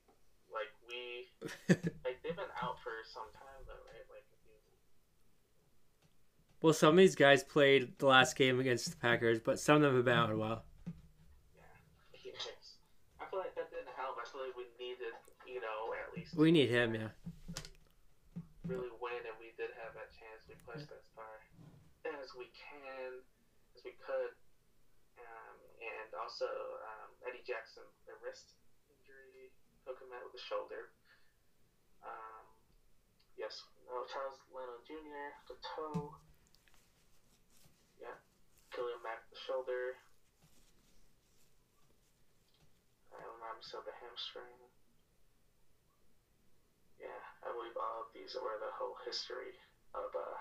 [0.47, 1.27] like we,
[2.07, 4.07] like they've been out for some time though, right?
[4.07, 4.55] Like few
[6.61, 9.81] well, some of these guys played the last game against the Packers, but some of
[9.81, 10.63] them have been out a while.
[11.55, 11.63] Yeah,
[13.19, 14.15] I feel like that didn't help.
[14.15, 15.11] I feel like we needed,
[15.47, 17.11] you know, at least We need him, yeah.
[18.63, 20.47] really win, and we did have that chance.
[20.47, 21.43] We pushed as far
[22.07, 23.19] as we can,
[23.75, 24.31] as we could,
[25.81, 26.45] and also
[26.85, 28.53] um, Eddie Jackson, the wrist
[28.85, 29.49] injury,
[29.81, 30.85] took him out with the shoulder.
[32.05, 32.45] Um,
[33.33, 35.33] yes, no, Charles Leno Jr.
[35.49, 36.13] the toe.
[37.97, 38.13] Yeah,
[38.73, 39.97] Khalil Mack the shoulder.
[43.11, 44.69] I don't know, so the hamstring.
[47.01, 49.57] Yeah, I believe all of these were the whole history
[49.97, 50.37] of uh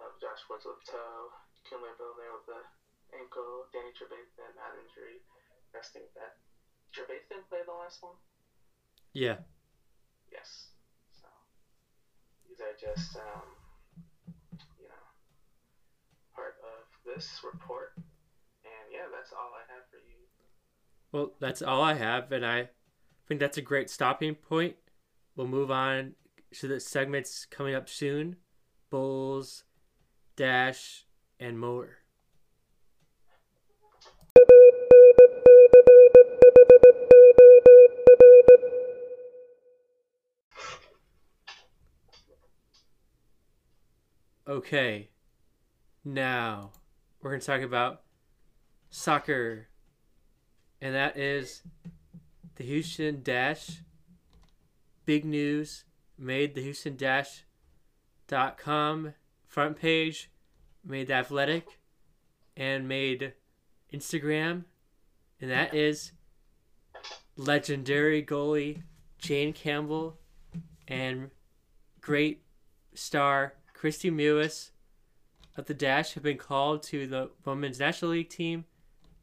[0.00, 1.28] of Josh Woods with toe,
[1.68, 2.62] Kindle Vildor with the
[3.16, 5.22] ankle, Danny Trevathan not injury,
[5.74, 6.38] resting that.
[6.94, 8.14] Trevathan played the last one?
[9.12, 9.36] Yeah.
[10.30, 10.70] Yes.
[11.12, 11.28] So
[12.48, 13.46] these are just um
[14.78, 15.06] you know
[16.34, 17.92] part of this report.
[17.96, 20.26] And yeah, that's all I have for you.
[21.12, 22.70] Well, that's all I have, and I
[23.26, 24.76] think that's a great stopping point.
[25.36, 26.14] We'll move on
[26.54, 28.36] to the segments coming up soon
[28.90, 29.64] Bulls,
[30.36, 31.06] Dash,
[31.38, 31.99] and more.
[44.50, 45.10] Okay,
[46.04, 46.72] now
[47.22, 48.02] we're going to talk about
[48.90, 49.68] soccer.
[50.80, 51.62] And that is
[52.56, 53.82] the Houston Dash.
[55.04, 55.84] Big news.
[56.18, 57.44] Made the Houston Dash.com
[59.46, 60.32] front page,
[60.84, 61.78] made the Athletic,
[62.56, 63.34] and made
[63.94, 64.64] Instagram,
[65.40, 66.10] and that is
[67.36, 68.82] legendary goalie
[69.16, 70.18] Jane Campbell
[70.88, 71.30] and
[72.00, 72.42] great
[72.94, 74.72] star Kristie Mewis
[75.56, 78.66] of the Dash have been called to the Women's National League team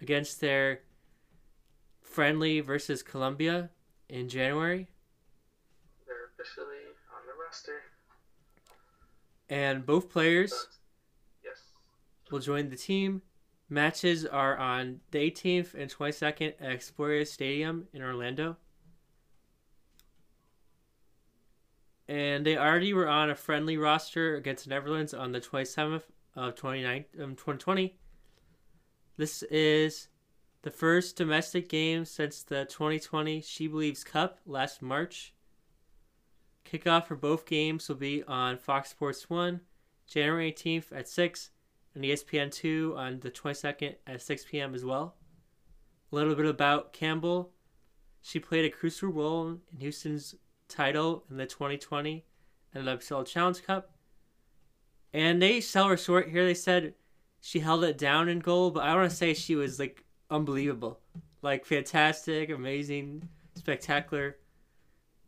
[0.01, 0.81] against their
[2.01, 3.69] friendly versus Colombia
[4.09, 4.87] in January,
[6.07, 7.83] They're officially on the roster.
[9.47, 10.51] and both players
[11.43, 11.57] yes.
[12.31, 13.21] will join the team.
[13.69, 18.57] Matches are on the 18th and 22nd at Exploria Stadium in Orlando.
[22.07, 26.03] And they already were on a friendly roster against the Netherlands on the 27th
[26.35, 27.97] of 29, um, 2020.
[29.17, 30.07] This is
[30.61, 35.33] the first domestic game since the 2020 She Believes Cup last March.
[36.65, 39.61] Kickoff for both games will be on Fox Sports 1,
[40.05, 41.51] January 18th at 6,
[41.95, 44.75] and ESPN 2 on the 22nd at 6 p.m.
[44.75, 45.15] as well.
[46.11, 47.51] A little bit about Campbell.
[48.21, 50.35] She played a crucial role in Houston's
[50.67, 52.25] title in the 2020
[52.75, 53.91] NWSL Challenge Cup.
[55.13, 56.45] And they sell her short here.
[56.45, 56.93] They said
[57.41, 60.99] she held it down in goal, but I want to say she was like unbelievable.
[61.41, 64.37] Like fantastic, amazing, spectacular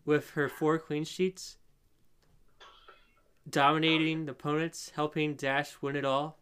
[0.05, 1.57] with her four clean sheets.
[3.49, 6.37] Dominating the opponents, helping Dash win it all.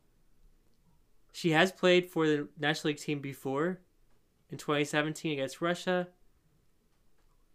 [1.32, 3.80] She has played for the National League team before
[4.50, 6.08] in 2017 against Russia.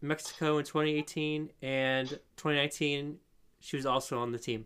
[0.03, 3.17] Mexico in 2018 and 2019.
[3.59, 4.65] She was also on the team.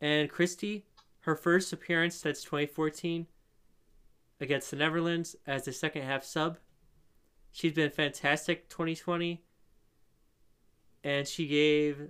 [0.00, 0.84] And Kristie,
[1.20, 3.26] her first appearance since 2014
[4.40, 6.58] against the Netherlands as the second half sub.
[7.52, 9.42] She's been fantastic 2020.
[11.02, 12.08] And she gave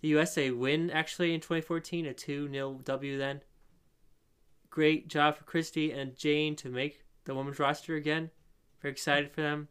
[0.00, 3.40] the USA win actually in 2014, a 2 0 W then.
[4.70, 8.30] Great job for Kristie and Jane to make the women's roster again.
[8.82, 9.68] Very excited for them.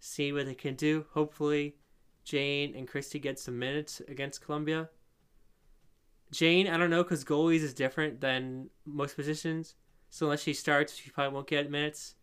[0.00, 1.06] See what they can do.
[1.12, 1.76] Hopefully,
[2.24, 4.90] Jane and Kristie get some minutes against Colombia.
[6.30, 9.74] Jane, I don't know, because goalies is different than most positions.
[10.10, 12.14] So unless she starts, she probably won't get minutes.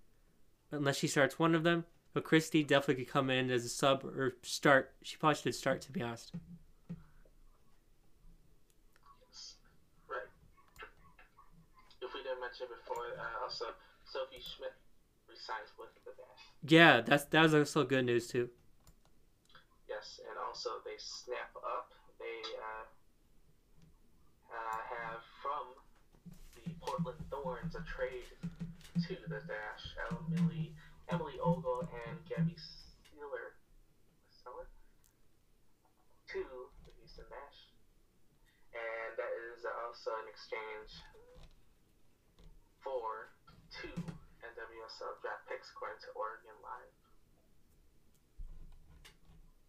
[0.72, 1.86] Unless she starts one of them.
[2.14, 4.94] But Kristie definitely could come in as a sub or start.
[5.02, 6.32] She probably should start, to be honest.
[10.08, 10.30] Right.
[12.02, 13.66] If we didn't mention before, uh, also
[14.06, 14.72] Sophie Schmidt
[15.78, 16.44] with the Dash.
[16.64, 18.50] Yeah, that's that was also good news too.
[19.88, 21.92] Yes, and also they snap up.
[22.20, 22.86] They uh,
[24.50, 25.76] uh, have from
[26.56, 28.32] the Portland Thorns a trade
[29.08, 29.84] to the Dash.
[30.10, 30.74] Emily,
[31.10, 33.60] Emily Ogle and Gabby Sealer,
[34.32, 34.68] Seller
[36.32, 36.44] to
[36.88, 37.60] the Houston Dash,
[38.74, 41.04] and that is also an exchange
[42.82, 43.30] for
[43.70, 44.15] two
[44.56, 46.92] NWSL draft picks according to Oregon Live.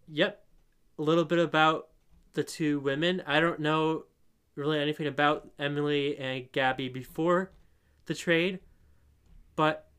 [0.09, 0.45] Yep.
[0.99, 1.89] A little bit about
[2.34, 3.22] the two women.
[3.26, 4.05] I don't know
[4.55, 7.51] really anything about Emily and Gabby before
[8.07, 8.61] the trade,
[9.57, 9.91] but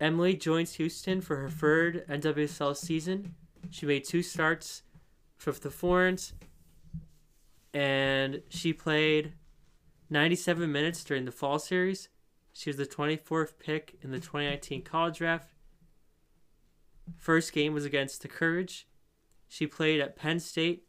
[0.00, 3.34] Emily joins Houston for her third NWSL season.
[3.70, 4.82] She made two starts
[5.36, 6.34] for the Thorns,
[7.72, 9.34] and she played
[10.10, 12.08] 97 minutes during the fall series.
[12.52, 15.50] She was the 24th pick in the 2019 college draft.
[17.16, 18.88] First game was against the Courage.
[19.48, 20.84] She played at Penn State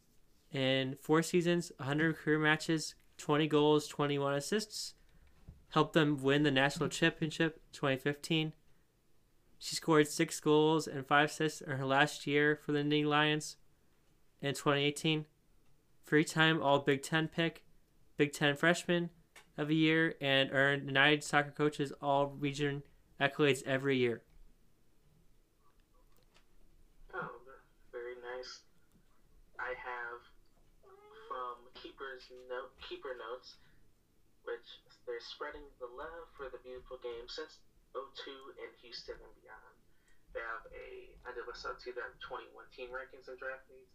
[0.52, 4.94] in four seasons, 100 career matches, 20 goals, 21 assists.
[5.70, 8.54] Helped them win the national championship 2015.
[9.58, 13.58] She scored six goals and five assists in her last year for the Nittany Lions
[14.42, 15.26] in 2018.
[16.04, 17.64] Three time All Big Ten pick,
[18.18, 19.12] Big Ten freshman
[19.58, 22.84] of the year, and earned United Soccer Coaches All Region
[23.20, 24.22] accolades every year.
[27.14, 27.30] Oh,
[27.92, 28.66] very nice.
[29.60, 30.20] I have
[31.30, 33.62] from Keeper's note, Keeper Notes,
[34.44, 37.60] which they're spreading the love for the beautiful game since
[37.94, 38.00] 02
[38.58, 39.76] in Houston and beyond.
[40.34, 43.92] They have a I did a NWSL 2021 team rankings and draft needs,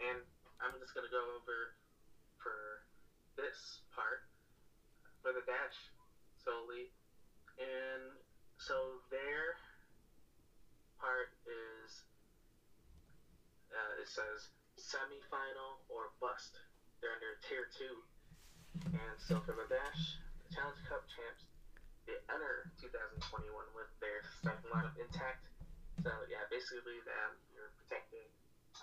[0.00, 0.22] and
[0.62, 1.76] I'm just gonna go over
[2.40, 2.86] for
[3.36, 4.29] this part
[5.22, 5.76] for the dash
[6.40, 6.92] solely,
[7.60, 8.16] and
[8.56, 9.56] so their
[11.00, 12.04] part is
[13.72, 16.60] uh, it says semi-final or bust.
[17.00, 18.04] They're under tier two,
[18.92, 21.48] and so for the dash, the Challenge Cup champs,
[22.04, 25.48] they enter 2021 with their starting lineup intact.
[26.04, 28.28] So yeah, basically them you're protecting.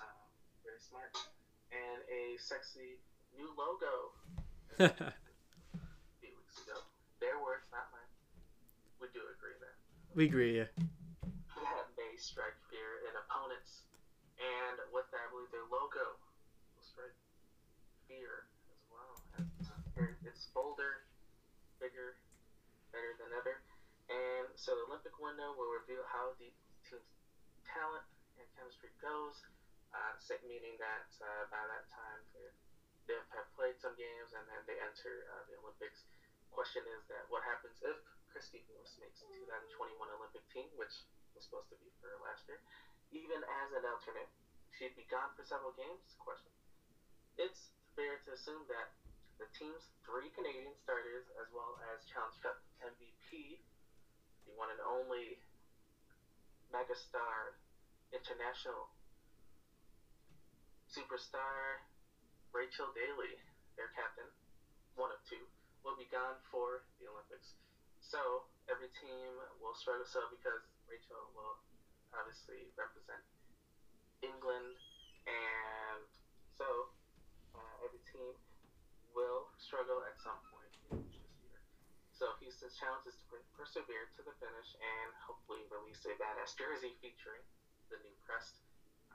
[0.01, 0.29] Um,
[0.65, 1.13] very smart,
[1.69, 3.01] and a sexy
[3.37, 4.13] new logo.
[4.81, 5.13] a
[6.21, 6.77] few weeks ago,
[7.19, 8.09] their words, not mine.
[9.01, 9.77] We do agree there.
[10.13, 10.69] we agree, yeah.
[10.73, 13.85] that may strike fear in opponents.
[14.37, 16.17] And with that, I believe their logo
[16.73, 17.17] will strike
[18.05, 19.17] fear as well.
[19.97, 21.01] It's bolder,
[21.81, 22.13] bigger,
[22.93, 23.57] better than ever.
[24.07, 26.53] And so the Olympic window will reveal how the
[26.85, 27.03] team's
[27.65, 28.05] talent
[28.37, 29.41] and chemistry goes.
[29.95, 30.13] Uh,
[30.45, 32.47] meaning that uh, by that time they
[33.07, 36.03] they have played some games and then they enter uh, the Olympics.
[36.57, 38.01] Question is that what happens if
[38.33, 40.89] Kristie Mewis makes the 2021 Olympic team, which
[41.37, 42.57] was supposed to be for last year,
[43.13, 44.25] even as an alternate,
[44.73, 46.01] she'd be gone for several games?
[46.17, 46.49] Question.
[47.37, 48.89] It's fair to assume that
[49.37, 53.61] the team's three Canadian starters, as well as Challenge Cup MVP,
[54.49, 55.37] the one and only
[56.73, 57.53] megastar
[58.09, 58.89] international
[60.89, 61.85] superstar
[62.49, 63.37] Rachel Daly,
[63.77, 64.25] their captain,
[64.97, 65.45] one of two,
[65.87, 67.55] will be gone for the Olympics.
[68.03, 70.03] So every team will struggle.
[70.03, 71.55] So because Rachel will
[72.11, 73.23] obviously represent
[74.19, 74.75] England,
[75.23, 76.03] and
[76.59, 76.91] so
[77.55, 78.35] uh, every team
[79.15, 80.75] will struggle at some point
[81.15, 81.55] this year.
[82.11, 86.91] So Houston's challenge is to persevere to the finish and hopefully release a badass jersey
[86.99, 87.39] featuring
[87.87, 88.59] the new crest.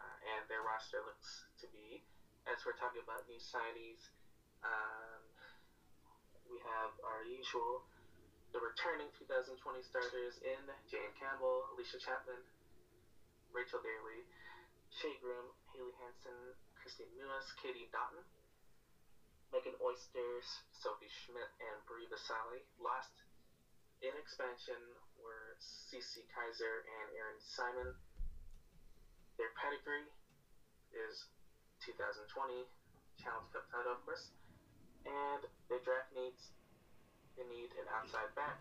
[0.00, 2.00] Uh, and their roster looks to be,
[2.48, 4.08] as we're talking about new signees,
[4.64, 5.31] um,
[6.52, 7.80] we have our usual,
[8.52, 9.56] the returning 2020
[9.88, 12.44] starters in Jane Campbell, Allysha Chapman,
[13.56, 14.20] Rachel Daly,
[14.92, 18.20] Shea Groom, Haley Hanson, Christine Lewis, Katie Naughton,
[19.48, 20.44] Megan Oysters,
[20.76, 22.60] Sophie Schmidt, and Bri Visalli.
[22.76, 23.24] Last
[24.04, 24.76] in expansion
[25.16, 27.96] were CeCe Kizer and Erin Simon.
[29.40, 30.04] Their pedigree
[30.92, 31.24] is
[31.80, 32.68] 2020
[33.16, 34.28] Challenge Cup title, of course.
[35.06, 36.52] And their draft needs
[37.36, 38.60] they need an outside back.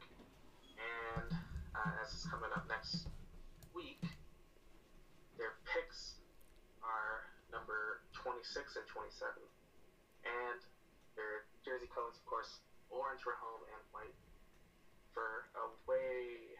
[0.80, 1.30] And
[1.76, 3.08] uh, as is coming up next
[3.76, 4.02] week,
[5.38, 6.18] their picks
[6.82, 9.44] are number 26 and 27.
[10.24, 10.60] And
[11.16, 14.18] their jersey colors, of course, orange for home and white
[15.14, 16.56] for away.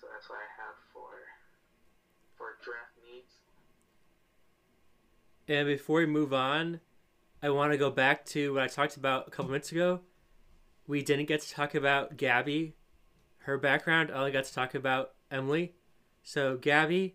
[0.00, 1.12] So that's what I have for
[2.36, 3.32] for draft needs.
[5.48, 6.80] And before we move on,
[7.46, 10.00] I want to go back to what I talked about a couple minutes ago.
[10.88, 12.74] We didn't get to talk about Gabby,
[13.42, 14.10] her background.
[14.10, 15.76] I got to talk about Emily.
[16.24, 17.14] So, Gabby,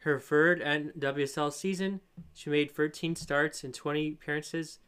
[0.00, 2.02] her third NWSL season,
[2.34, 4.78] she made 13 starts and 20 appearances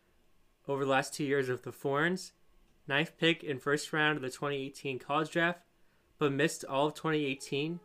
[0.69, 2.35] over the last two years of the Thorns.
[2.87, 5.61] Ninth pick in first round of the 2018 college draft,
[6.19, 7.81] but missed all of 2018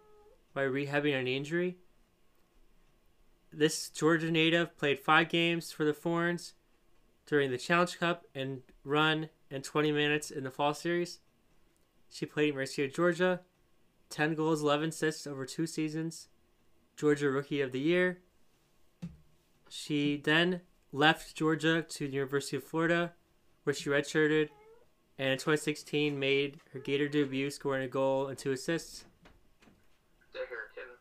[0.53, 1.77] by rehabbing an injury.
[3.53, 6.55] This Georgia native played five games for the Thorns
[7.25, 11.19] during the Challenge Cup and run and 20 minutes in the fall series.
[12.09, 12.55] She played
[12.85, 13.41] of Georgia,
[14.09, 16.27] 10 goals, 11 assists over two seasons,
[16.95, 18.19] Georgia Rookie of the Year.
[19.69, 20.61] She then
[20.91, 23.13] left Georgia to the University of Florida,
[23.63, 24.49] where she redshirted,
[25.17, 29.05] and in 2016 made her Gator debut, scoring a goal and two assists.
[30.33, 30.93] The Hurricane.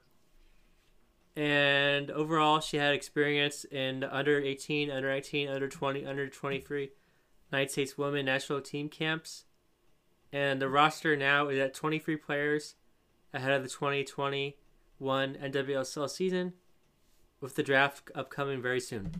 [1.34, 6.90] And overall, she had experience in under 18, under 19, under 20, under 23
[7.50, 9.44] United States Women National Team camps.
[10.32, 12.74] And the roster now is at 23 players
[13.34, 14.54] ahead of the 2021
[15.00, 16.52] NWSL season,
[17.40, 19.12] with the draft upcoming very soon.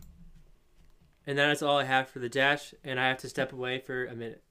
[1.26, 3.78] And that is all I have for the dash, and I have to step away
[3.78, 4.42] for a minute.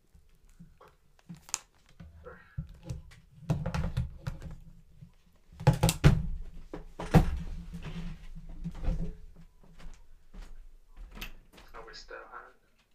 [11.74, 12.54] Are we still on?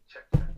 [0.09, 0.55] Check that.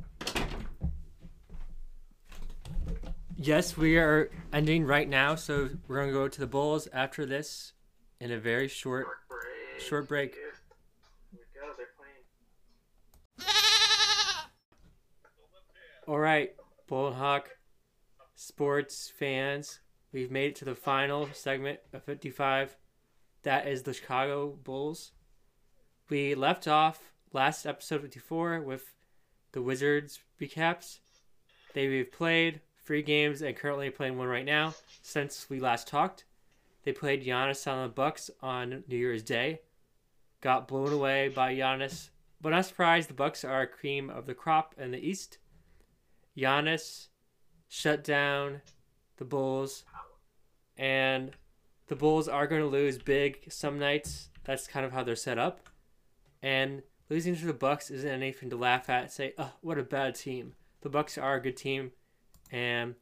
[3.48, 7.24] Yes, we are ending right now, so we're going to go to the Bulls after
[7.24, 7.72] this
[8.20, 9.06] in a very short.
[9.06, 9.80] Short break.
[9.80, 10.34] Short break.
[10.34, 10.52] Here
[11.32, 11.72] we go.
[11.78, 11.86] They're
[13.38, 13.56] playing.
[16.06, 16.50] All right,
[16.88, 17.56] Bull and Hawk
[18.34, 19.80] sports fans,
[20.12, 22.76] we've made it to the final segment of 55.
[23.44, 25.12] That is the Chicago Bulls.
[26.10, 28.92] We left off last episode 54 with
[29.52, 30.98] the Wizards recaps.
[31.72, 36.24] They've played three games and currently playing one right now since we last talked.
[36.84, 39.60] They played Giannis on the Bucks on New Year's Day.
[40.40, 42.08] Got blown away by Giannis,
[42.40, 43.10] but not surprised.
[43.10, 45.36] The Bucks are cream of the crop in the East.
[46.34, 47.08] Giannis
[47.68, 48.62] shut down
[49.18, 49.84] the Bulls,
[50.78, 51.32] and
[51.88, 54.30] the Bulls are going to lose big some nights.
[54.44, 55.60] That's kind of how they're set up,
[56.42, 59.12] and losing to the Bucks isn't anything to laugh at.
[59.12, 60.54] Say, oh, what a bad team.
[60.80, 61.90] The Bucks are a good team,
[62.50, 62.94] and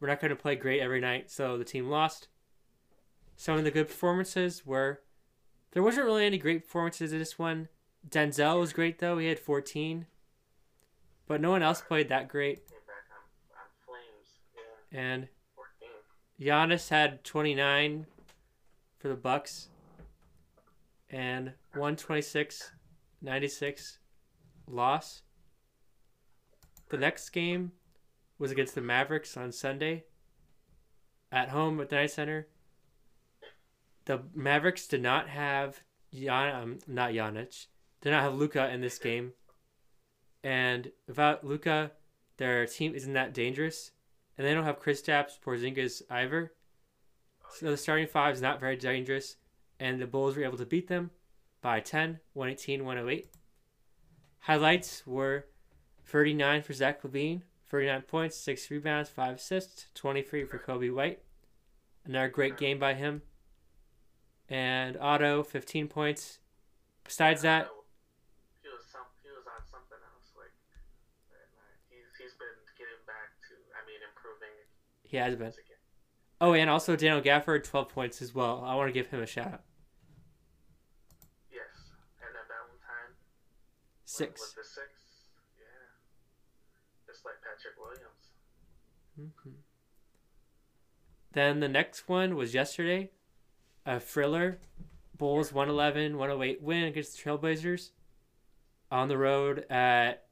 [0.00, 1.30] we're not going to play great every night.
[1.30, 2.28] So the team lost.
[3.36, 5.00] Some of the good performances were
[5.72, 7.68] there wasn't really any great performances in this one.
[8.08, 10.06] Denzel was great though; he had 14,
[11.26, 12.62] but no one else played that great.
[14.92, 15.88] And 14.
[16.40, 18.06] Giannis had 29
[18.98, 19.68] for the Bucks
[21.10, 22.72] and 126
[23.22, 23.98] 96
[24.68, 25.22] loss.
[26.88, 27.72] The next game
[28.38, 30.04] was against the Mavericks on Sunday
[31.32, 32.48] at home at the Night Center.
[34.04, 35.80] The Mavericks did not have
[36.14, 37.66] Jan, um, not Giannis,
[38.00, 39.32] did not have Luka in this game.
[40.44, 41.92] And without Luka,
[42.36, 43.90] their team isn't that dangerous
[44.36, 46.52] and they don't have Chris Kristaps, Porzingis, either.
[47.54, 49.36] So the starting five is not very dangerous,
[49.80, 51.10] and the Bulls were able to beat them
[51.62, 53.28] by 10, 118, 108.
[54.40, 55.46] Highlights were
[56.04, 61.20] 39 for Zach LaVine, 39 points, 6 rebounds, 5 assists, 23 for Coby White.
[62.04, 63.22] Another great game by him.
[64.48, 66.38] And Otto, 15 points.
[67.02, 67.68] Besides that,
[68.62, 69.02] he was some.
[69.22, 70.30] He was on something else.
[70.38, 70.54] Like,
[71.90, 73.54] he's he's been getting back to.
[73.74, 74.54] I mean, improving.
[75.02, 75.52] he has been.
[76.40, 78.62] Oh, and also Daniel Gafford, 12 points as well.
[78.64, 79.62] I want to give him a shout out.
[81.50, 81.90] Yes,
[82.20, 83.14] and then Valentine.
[84.04, 84.52] Six.
[84.52, 84.95] The six.
[87.56, 87.62] Yeah.
[87.62, 89.34] Just like Patrick Williams.
[89.46, 89.62] Mhm.
[91.32, 93.10] Then the next one was yesterday.
[93.88, 94.58] a thriller.
[95.16, 97.92] Bulls 111 108 win against the Trailblazers
[98.90, 100.26] on the road at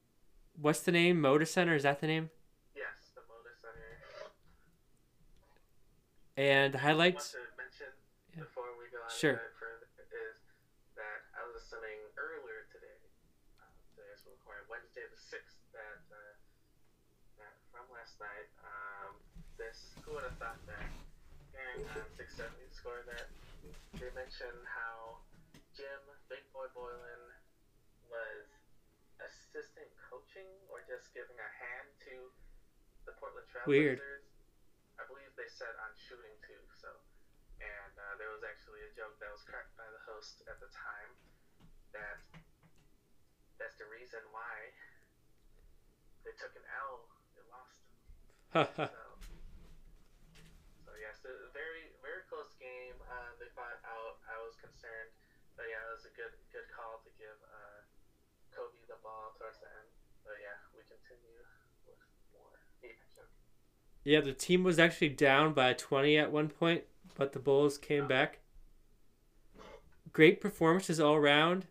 [0.61, 1.23] what's the name?
[1.23, 2.31] Moda Center, is that the name?
[2.75, 4.01] Yes, the Moda Center.
[6.37, 7.87] And the highlights Want to mention
[8.35, 8.41] Yeah.
[8.43, 9.35] before we go on Sure.
[9.35, 10.43] to that further is
[10.97, 12.99] that I was listening earlier today.
[13.61, 13.65] Uh,
[13.95, 15.63] today's recording Wednesday the sixth.
[15.73, 16.35] That uh,
[17.39, 18.51] that from last night.
[18.67, 19.15] Um,
[19.75, 20.87] this who would have thought that
[21.59, 23.27] Aaron on six seventy score that
[23.99, 25.19] they mentioned how
[25.75, 25.99] Jim
[26.31, 27.23] Big Boy Boylan
[28.07, 28.47] was
[29.19, 32.31] assistant coaching or just giving a hand to
[33.03, 33.99] the Portland Weird.
[33.99, 34.23] Trailblazers.
[34.95, 36.63] I believe they said on shooting too.
[36.79, 36.95] So,
[37.59, 40.71] and uh, there was actually a joke that was cracked by the host at the
[40.71, 41.11] time
[41.91, 42.23] that
[43.59, 44.71] that's the reason why
[46.23, 47.11] they took an L.
[47.35, 47.75] They lost.
[48.95, 49.04] So
[54.85, 55.13] concerned,
[55.57, 57.81] but yeah, it was a good good call to give uh,
[58.53, 59.89] Coby the ball towards the end.
[60.25, 61.41] But yeah, we continue
[61.89, 61.97] with
[62.37, 63.25] more action.
[64.05, 66.85] Yeah, the team was actually down by 20 at one point,
[67.17, 68.41] but the Bulls came back.
[70.13, 71.67] Great performances all around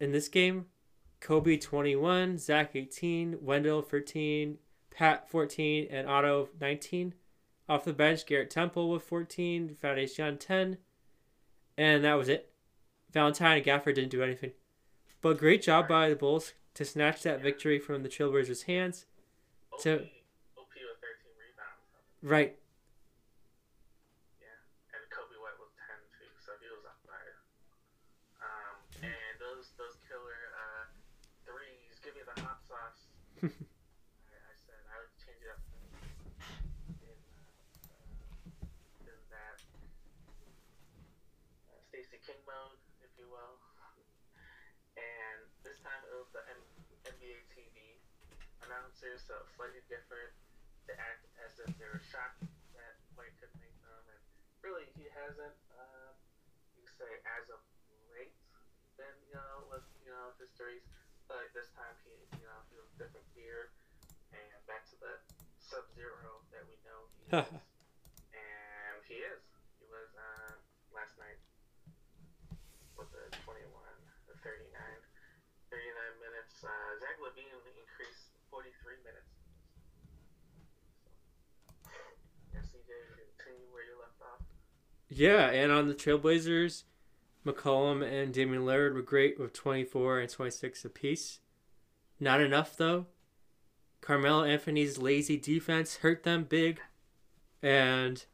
[0.00, 0.66] in this game.
[1.20, 4.58] Coby 21, Zach 18, Wendell 13,
[4.90, 7.14] Pat 14, and Otto 19.
[7.68, 10.78] Off the bench, Garrett Temple with 14, Foundation 10,
[11.82, 12.52] and that was it.
[13.12, 14.52] Valentine and Gafford didn't do anything.
[15.20, 19.06] But great job by the Bulls to snatch that victory from the Trailblazers' hands.
[19.72, 21.86] OP, So- OP with 13 rebounds.
[22.22, 22.56] Right,
[24.40, 24.56] Yeah,
[24.94, 25.86] and Coby White was 10
[26.18, 27.20] too, so he was up by.
[28.42, 30.84] Um, and those those killer uh,
[31.46, 33.00] threes, give me the hot sauce.
[33.42, 36.46] I, I said I would change it up in, uh,
[37.92, 39.56] uh, in that
[41.70, 43.60] uh, Stacey King mode, if you will.
[44.98, 46.68] And this time it was the N-
[47.16, 47.96] NBA TV
[48.68, 50.28] announcer, so slightly different.
[50.90, 52.42] To act as if they were shocked
[52.76, 54.20] that White could make them, and
[54.60, 55.56] really he hasn't.
[55.72, 56.10] Uh,
[56.76, 57.62] you could say as of
[58.12, 58.34] late,
[58.98, 60.84] been you know with you know histories,
[61.30, 63.70] but this time he you know he was different gear,
[64.34, 65.16] and back to the
[65.62, 67.48] Sub Zero that we know he is,
[68.34, 69.40] and he is.
[69.80, 70.52] He was uh,
[70.92, 71.38] last night
[72.98, 73.64] with the 21,
[74.28, 74.66] the 39,
[75.70, 76.58] 39 minutes.
[76.60, 79.32] Uh, Zach LaVine increased 43 minutes.
[85.08, 86.84] Yeah, and on the Trailblazers,
[87.46, 91.40] McCollum and Damian Lillard were great with 24 and 26 apiece.
[92.20, 93.06] Not enough, though.
[94.00, 96.80] Carmelo Anthony's lazy defense hurt them big.
[97.62, 98.24] And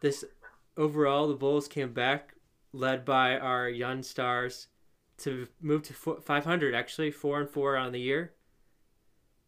[0.00, 0.24] this
[0.76, 2.34] overall, the Bulls came back,
[2.72, 4.68] led by our young stars,
[5.18, 8.32] to move to 500, actually, 4 and 4 on the year.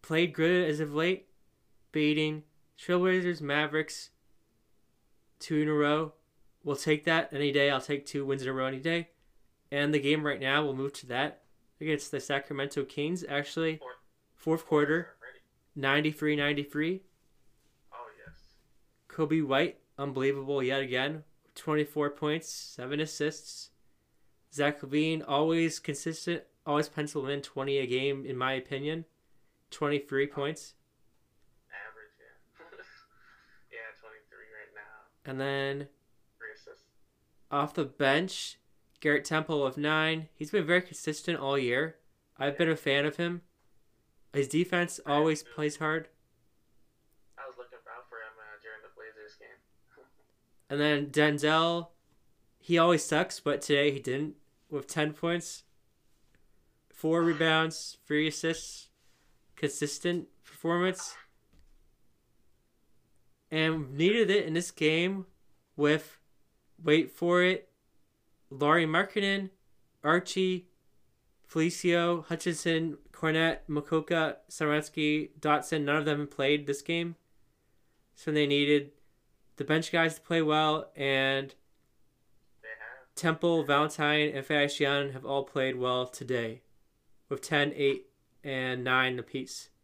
[0.06, 1.26] Played good as of late,
[1.90, 2.44] beating
[2.78, 4.10] Trailblazers, Mavericks,
[5.40, 6.12] two in a row.
[6.62, 7.70] We'll take that any day.
[7.70, 9.08] I'll take two wins in a row any day.
[9.72, 11.42] And the game right now, we'll move to that
[11.80, 13.24] against the Sacramento Kings.
[13.28, 13.80] Actually,
[14.36, 14.64] Fourth.
[14.64, 15.16] quarter,
[15.74, 17.02] 93 93.
[17.92, 18.36] Oh, yes.
[19.08, 21.24] Coby White, unbelievable yet again.
[21.56, 23.70] 24 points, 7 assists.
[24.54, 29.04] Zach LaVine, always consistent, always pencil in 20 a game, in my opinion.
[29.70, 30.74] 23 points.
[31.70, 32.76] Average, yeah.
[33.72, 35.30] yeah, 23 right now.
[35.30, 35.88] And then
[36.38, 36.48] Three
[37.50, 38.58] off the bench,
[39.00, 40.28] Garrett Temple of 9.
[40.34, 41.96] He's been very consistent all year.
[42.38, 43.42] I've been a fan of him.
[44.32, 46.08] His defense always plays hard.
[47.38, 49.48] I was looking out for him uh, during the Blazers game.
[50.68, 51.88] And then Denzel,
[52.58, 54.34] he always sucks, but today he didn't
[54.68, 55.62] with 10 points,
[56.92, 58.85] 4 rebounds, 3 assists,
[59.56, 61.16] consistent performance.
[63.50, 65.26] And needed it in this game
[65.76, 66.18] with,
[66.82, 67.68] wait for it,
[68.50, 69.50] Lauri Markkanen,
[70.02, 70.68] Archie,
[71.48, 75.84] Felicio, Hutchison, Kornet, Mokoka, Sarensky, Dotson.
[75.84, 77.16] None of them played this game.
[78.14, 78.90] So they needed
[79.56, 81.54] the bench guys to play well, and
[83.14, 86.62] Temple, Valentine, and Fashion have all played well today
[87.28, 88.05] with 10, 8,
[88.46, 89.74] and 9 apiece.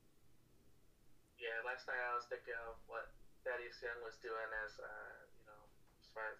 [1.43, 3.11] Yeah, last night I was thinking of what
[3.43, 5.63] Thaddeus Young was doing as, uh, you know,
[5.99, 6.39] as far as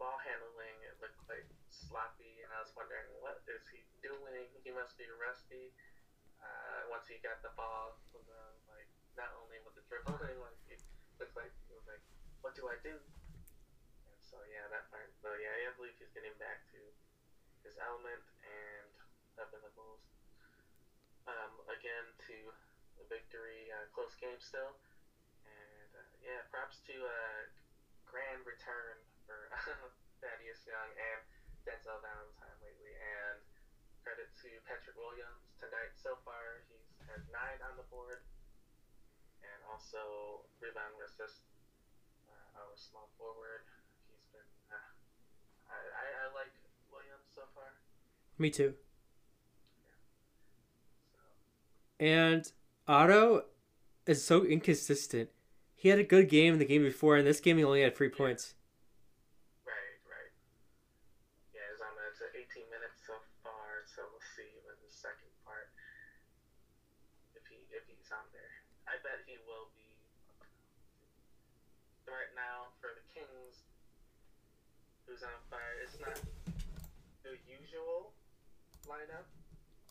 [0.00, 0.72] ball handling.
[0.88, 4.48] It looked like sloppy, and I was wondering what is he doing?
[4.64, 5.76] He must be rusty.
[6.40, 10.56] Uh, once he got the ball, with, uh, like not only with the dribbling, like
[10.72, 10.80] it
[11.20, 12.00] looked like he was like,
[12.40, 15.12] "What do I do?" And So yeah, that part.
[15.20, 16.80] So yeah, I believe he's getting back to
[17.60, 18.81] his element and the.
[21.22, 22.36] Um, again to
[22.98, 24.74] the victory, uh, close game still,
[25.46, 27.46] and uh, yeah, props to uh,
[28.02, 29.46] grand return for
[30.20, 31.22] Thaddeus Young and
[31.62, 33.38] Denzel Valentine lately, and
[34.02, 35.94] credit to Patrick Williams tonight.
[35.94, 38.18] So far, he's had nine on the board,
[39.46, 41.46] and also rebound assist.
[42.26, 43.62] Uh, our small forward,
[44.10, 44.50] he's been.
[44.74, 44.90] Uh,
[45.70, 46.54] I, I I like
[46.90, 47.78] Williams so far.
[48.42, 48.74] Me too.
[51.91, 52.42] So And
[52.90, 53.46] Otto
[54.10, 55.30] is so inconsistent.
[55.78, 57.94] He had a good game in the game before, and this game he only had
[57.94, 58.58] three points.
[59.62, 60.34] right, right.
[61.54, 63.14] Yeah, he's on the 18 minutes so
[63.46, 63.86] far.
[63.86, 65.70] So we'll see in the second part
[67.38, 68.50] if he if he's on there.
[68.90, 69.86] I bet he will be.
[72.10, 73.62] Right now for the Kings,
[75.06, 75.78] who's on fire.
[75.86, 76.18] It's not
[77.22, 78.10] the usual
[78.90, 79.30] lineup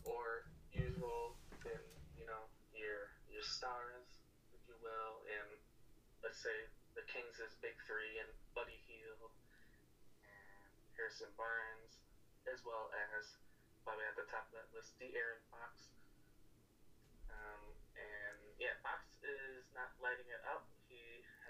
[0.04, 0.44] or
[0.76, 1.91] usual in you
[2.32, 4.08] know your your stars,
[4.56, 5.52] if you will, and
[6.24, 6.56] let's say
[6.96, 9.32] the Kings' big three and Buddy Hield
[10.24, 12.00] and Harrison Barnes,
[12.48, 13.36] as well as
[13.84, 15.92] probably at the top of that list, De'Aaron Fox.
[17.28, 17.62] Um,
[18.00, 20.64] and yeah, Fox is not lighting it up.
[20.88, 21.00] He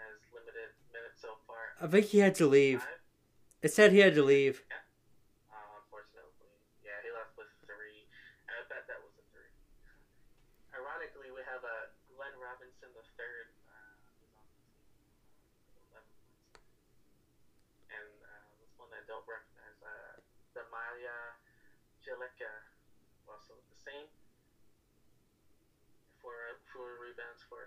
[0.03, 1.79] has limited minutes so far.
[1.79, 2.83] I think he had to leave.
[2.83, 2.99] Five.
[3.63, 4.63] It said he had to leave.
[5.51, 6.51] Uh, unfortunately,
[6.83, 8.07] yeah, he left with three,
[8.51, 9.53] and I bet that was a three.
[10.75, 16.15] Ironically, we have a Glenn Robinson the third, uh, who's on the team, uh, eleven
[16.51, 16.67] points,
[17.93, 20.19] and uh, this one I don't recognize, uh,
[20.59, 21.39] the Maya
[22.03, 22.51] Jeleka,
[23.31, 24.11] also the same.
[26.19, 26.99] For for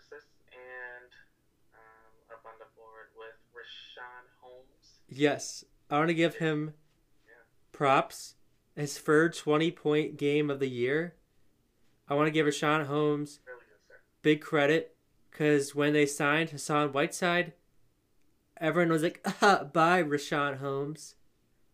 [0.05, 1.11] assists, and
[1.73, 4.99] um, up on the board with Richaun Holmes.
[5.09, 6.73] Yes, I want to give him
[7.71, 8.35] props.
[8.75, 11.15] His third 20 point game of the year.
[12.09, 13.75] I want to give Richaun Holmes Really good
[14.21, 14.95] big credit
[15.31, 17.53] because when they signed Hassan Whiteside,
[18.57, 21.15] everyone was like, ah, bye, Richaun Holmes.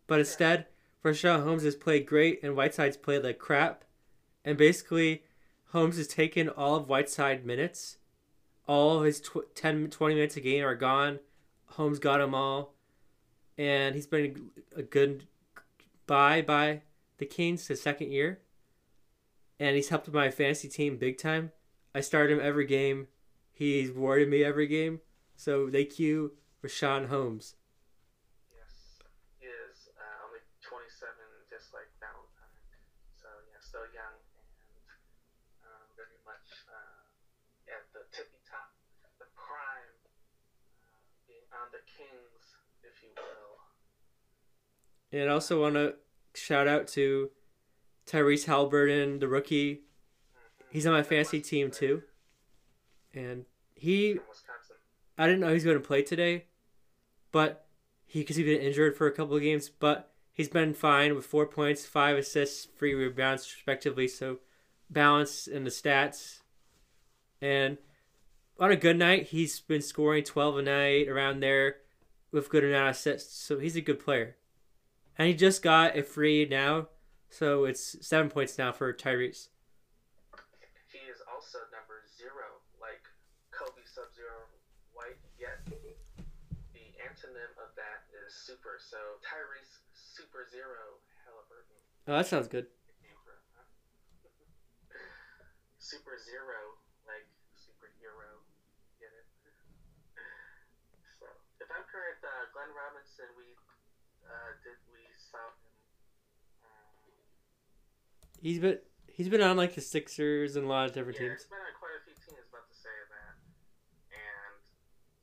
[0.05, 0.67] But instead,
[1.03, 3.84] Richaun Holmes has played great and Whiteside's played like crap.
[4.45, 5.23] And basically,
[5.71, 7.97] Holmes has taken all of Whiteside minutes.
[8.72, 11.19] All his tw- 10, 20 minutes a game are gone.
[11.65, 12.74] Holmes got them all.
[13.57, 15.28] And he's been a good
[16.07, 16.84] buy by
[17.17, 18.39] the Kings his second year.
[19.59, 21.51] And he's helped my fantasy team big time.
[21.93, 23.07] I start him every game.
[23.51, 25.01] He's rewarded me every game.
[25.36, 26.32] So thank you,
[26.63, 27.55] Richaun Holmes.
[28.55, 29.03] Yes,
[29.38, 31.11] he is uh, only 27,
[31.51, 32.63] just like Valentine.
[33.19, 34.15] So yeah, still young
[34.88, 35.03] and
[35.67, 37.01] um, very much uh,
[37.72, 38.76] at the tippy top,
[39.19, 39.95] the prime,
[40.84, 42.45] uh, being on the Kings,
[42.84, 43.55] if you will.
[45.12, 45.95] And I also want to
[46.34, 47.30] shout out to
[48.05, 49.76] Tyrese Halliburton, the rookie.
[49.76, 50.66] Mhm.
[50.72, 52.03] He's on my fantasy team too.
[53.14, 53.45] And
[53.76, 54.20] he,
[55.18, 56.45] I didn't know he was going to play today,
[57.32, 57.68] but
[58.05, 61.26] he, because he's been injured for a couple of games, but he's been fine with
[61.26, 64.07] four points, five assists, three rebounds, respectively.
[64.07, 64.39] So
[64.89, 66.39] balance in the stats.
[67.41, 67.78] And
[68.59, 71.78] on a good night, he's been scoring 12 a night around there
[72.32, 73.36] with good amount of assists.
[73.36, 74.38] So he's a good player.
[75.22, 76.89] And he just got a free now.
[77.30, 79.53] So it's seven points now for Tyrese.
[80.89, 83.05] He is also number zero, like
[83.53, 84.49] Coby Sub Zero
[84.97, 88.82] White, yet the antonym of that is super.
[88.82, 91.78] So Tyrese Super Zero Halliburton.
[92.09, 92.65] Oh, that sounds good.
[93.05, 93.69] came from, huh?
[95.78, 98.41] Super Zero, like superhero.
[98.97, 99.30] Get it?
[101.22, 101.30] so,
[101.61, 103.53] if I'm correct, uh, Glenn Robinson, we
[104.32, 104.80] uh, did
[105.32, 105.55] we saw him.
[108.41, 111.45] He's been he's been on like the Sixers and a lot of different yeah, teams.
[111.45, 112.43] he's been on quite a few teams.
[112.49, 113.38] About to say that,
[114.11, 114.59] and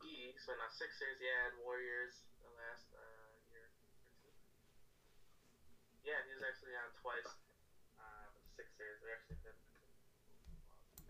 [0.01, 3.69] he's been on Sixers, yeah, and Warriors the last uh, year.
[6.07, 7.29] Yeah, he was actually on twice.
[7.99, 9.59] Uh, with the Sixers, they actually been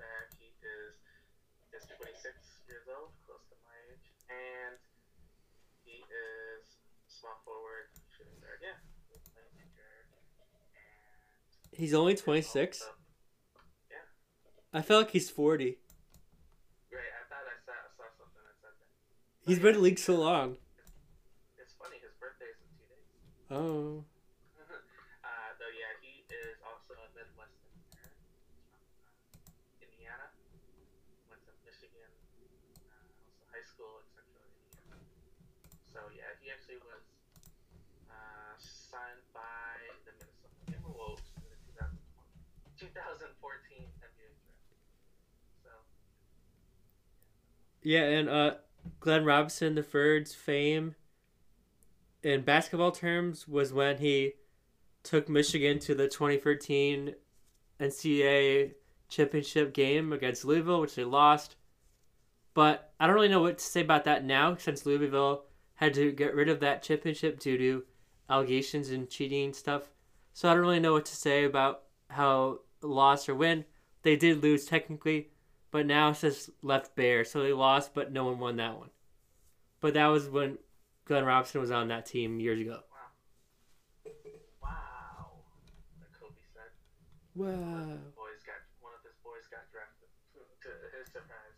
[0.00, 0.32] back.
[0.40, 0.96] He is
[1.68, 2.16] just 26
[2.66, 4.80] years old, close to my age, and
[5.84, 8.06] he is small forward, shooting guard.
[8.07, 10.02] Yeah, he's playing guard.
[11.70, 12.80] And He's only 26.
[12.82, 12.94] also-
[14.74, 15.78] I feel like he's 40.
[16.92, 18.88] Right, I thought I saw, I saw something that said that.
[19.48, 20.58] He's been in the league so long.
[21.56, 23.08] It's funny, his birthday's in two days.
[23.48, 24.04] Oh.
[25.24, 28.12] uh, though, yeah, he is also a Midwestern parent.
[28.28, 28.84] He's from
[29.56, 30.28] uh, Indiana.
[31.32, 35.00] Went to Michigan, uh, also high school in central Indiana.
[35.88, 37.00] So, So yeah, he actually was
[38.12, 41.96] uh, signed by the Minnesota Timberwolves in the 2020,
[42.76, 43.32] 2014
[43.96, 44.60] NBA draft.
[45.64, 45.70] So
[47.88, 48.50] Yeah, and uh,
[49.00, 50.94] Glenn Robinson the third's fame
[52.22, 54.34] in basketball terms was when he
[55.02, 57.14] took Michigan to the 2013
[57.80, 58.72] NCAA
[59.08, 61.56] championship game against Louisville, which they lost.
[62.52, 65.44] But I don't really know what to say about that now, since Louisville
[65.76, 67.84] had to get rid of that championship due to
[68.28, 69.88] allegations and cheating stuff.
[70.34, 73.64] So I don't really know what to say about how loss or win.
[74.02, 75.30] They did lose technically,
[75.70, 77.24] but now it's just left bare.
[77.24, 78.90] So they lost, but no one won that one.
[79.80, 80.58] But that was when
[81.04, 82.80] Glenn Robinson was on that team years ago.
[84.62, 85.44] wow,
[86.00, 86.72] like Kobe said.
[87.34, 87.98] Wow.
[88.16, 91.56] boys got one of his boys got drafted to his surprise.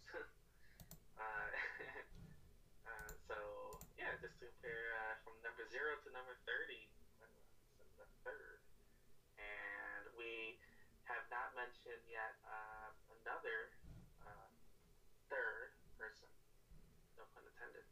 [1.18, 1.22] uh,
[2.90, 3.36] uh, so
[3.96, 6.86] yeah, just to compare uh, from number zero to number thirty,
[7.24, 7.26] uh,
[7.96, 8.60] the third,
[9.40, 10.60] and we
[11.08, 12.92] have not mentioned yet uh,
[13.24, 13.72] another
[14.22, 14.50] uh,
[15.32, 16.28] third person,
[17.18, 17.86] no pun intended,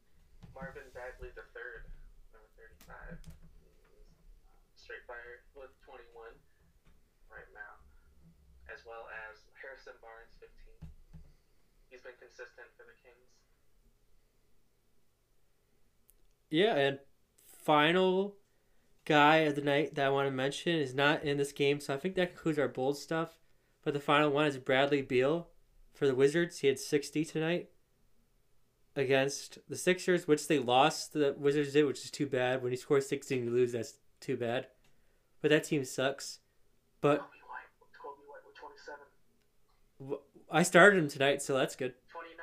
[0.59, 1.87] Marvin Bagley the third,
[2.35, 3.15] number thirty-five.
[3.15, 6.35] Uh, Straight fire with twenty-one
[7.31, 7.79] right now
[8.69, 10.53] as well as Harrison Barnes, 15.
[11.89, 13.29] He's been consistent for the Kings.
[16.51, 16.99] Yeah, and
[17.65, 18.37] final
[19.05, 21.95] guy of the night that I want to mention is not in this game, so
[21.95, 23.39] I think that concludes our bold stuff.
[23.83, 25.49] But the final one is Bradley Beal
[25.95, 26.59] for the Wizards.
[26.59, 27.71] He had 60 tonight
[28.99, 31.13] against the Sixers, which they lost.
[31.13, 32.63] The Wizards did, which is too bad.
[32.63, 34.67] When you score 16, and you lose, that's too bad.
[35.41, 36.41] But that team sucks.
[37.01, 39.01] But Coby White, Coby White with 27.
[40.01, 40.21] w-
[40.51, 41.95] I started him tonight, so that's good.
[42.11, 42.37] 29,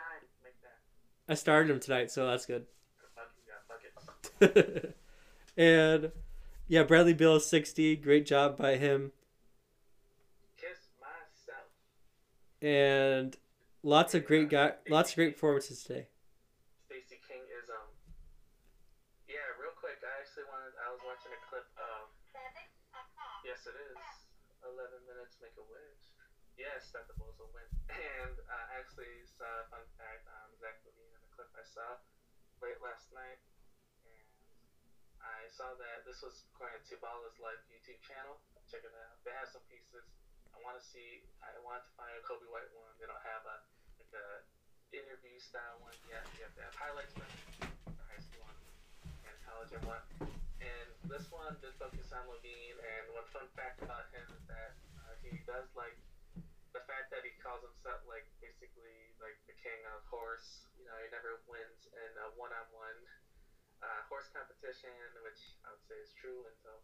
[0.43, 1.31] make that.
[1.31, 2.65] I started him tonight, so that's good.
[4.41, 4.93] You
[5.57, 6.11] and
[6.67, 7.97] yeah, Bradley Beal is 60.
[7.97, 9.11] Great job by him.
[10.57, 11.67] Kiss myself.
[12.61, 13.35] and
[13.83, 16.07] lots of great guy, lots of great performances today.
[16.87, 17.85] Stacey King is, um,
[19.27, 22.09] yeah, real quick, I actually wanted, I was watching a clip of,
[23.65, 23.97] it is,
[24.61, 26.05] 11 minutes make a wish.
[26.55, 27.67] Yes, that the Bulls will win.
[27.95, 31.63] And uh, I actually saw a fun fact on Zach LaVine in a clip I
[31.65, 31.97] saw
[32.61, 33.41] late last night.
[34.05, 34.25] And
[35.21, 38.37] I saw that this was according to Balla's Life YouTube channel.
[38.69, 39.17] Check it out.
[39.25, 40.05] They have some pieces.
[40.53, 42.93] I want to see, I want to find a Coby White one.
[42.97, 43.57] They don't have a,
[44.01, 44.27] like a
[44.95, 46.23] interview style one yet.
[46.39, 47.25] You have to have highlights the
[48.07, 48.57] high school one
[49.27, 50.03] and college one.
[50.65, 52.77] And this one did focus on LaVine.
[52.81, 54.73] And one fun fact about him is that
[55.05, 55.93] uh, he does like
[56.73, 60.65] the fact that he calls himself like basically like the king of horse.
[60.75, 62.99] You know, he never wins in a one-on-one
[63.85, 64.91] uh, horse competition,
[65.21, 66.81] which I would say is true until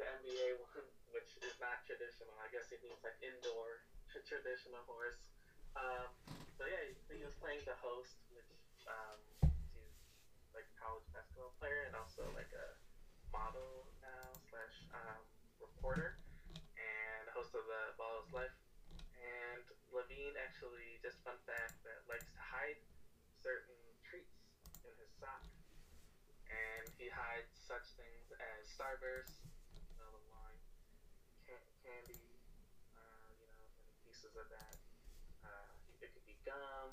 [0.00, 2.34] the NBA one, which is not traditional.
[2.40, 5.30] I guess it means like indoor tr- traditional horse.
[5.76, 6.10] Um,
[6.56, 8.48] so yeah, he, he was playing the host, which
[8.88, 9.20] um,
[9.72, 9.96] he's
[10.52, 12.66] like a college basketball player and also like a
[13.32, 15.24] model now slash um,
[15.58, 16.20] reporter
[16.76, 18.52] and host of the Ball's Life.
[19.16, 22.78] And LaVine actually, just fun fact, that likes to hide
[23.40, 24.36] certain treats
[24.84, 25.42] in his sock.
[26.52, 29.40] And he hides such things as Starburst,
[30.28, 30.60] line,
[31.48, 32.36] can- candy,
[32.92, 34.76] uh, you know, and pieces of that.
[35.40, 35.72] Uh,
[36.04, 36.92] it could be gum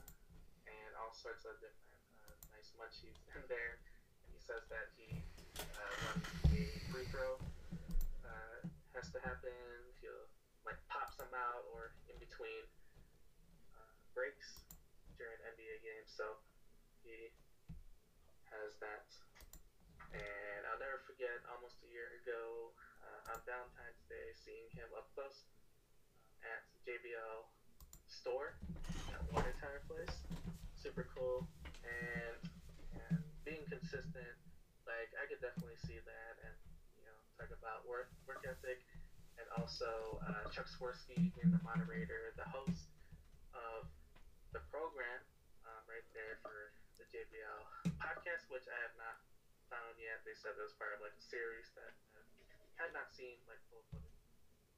[0.65, 3.81] and all sorts of different uh, nice munchies in there.
[4.23, 5.25] And he says that he,
[5.59, 6.13] uh,
[6.89, 7.37] free throw
[8.25, 8.59] uh,
[8.95, 9.53] has to happen,
[9.99, 10.27] he'll
[10.65, 12.63] like pop some out or in between
[13.75, 14.63] uh, breaks
[15.19, 16.09] during NBA games.
[16.09, 16.39] So
[17.03, 17.31] he
[18.49, 19.07] has that.
[20.09, 22.73] And I'll never forget, almost a year ago,
[23.05, 25.45] uh, on Valentine's Day, seeing him up close
[26.41, 27.45] at JBL
[28.09, 28.57] store
[29.13, 30.17] at Water Tower Place.
[30.73, 31.45] Super cool.
[31.85, 32.37] And
[32.95, 34.38] and being consistent,
[35.19, 36.33] I could definitely see that.
[36.39, 36.55] And
[36.95, 38.79] you know, talk about work work ethic,
[39.35, 42.87] and also uh, Chuck Swirsky being the moderator, the host
[43.51, 43.83] of
[44.55, 45.19] the program,
[45.67, 47.61] um, right there for the JBL
[47.99, 49.19] podcast, which I have not
[49.67, 50.23] found yet.
[50.23, 53.59] They said it was part of like a series that I had not seen like
[53.67, 54.23] full footage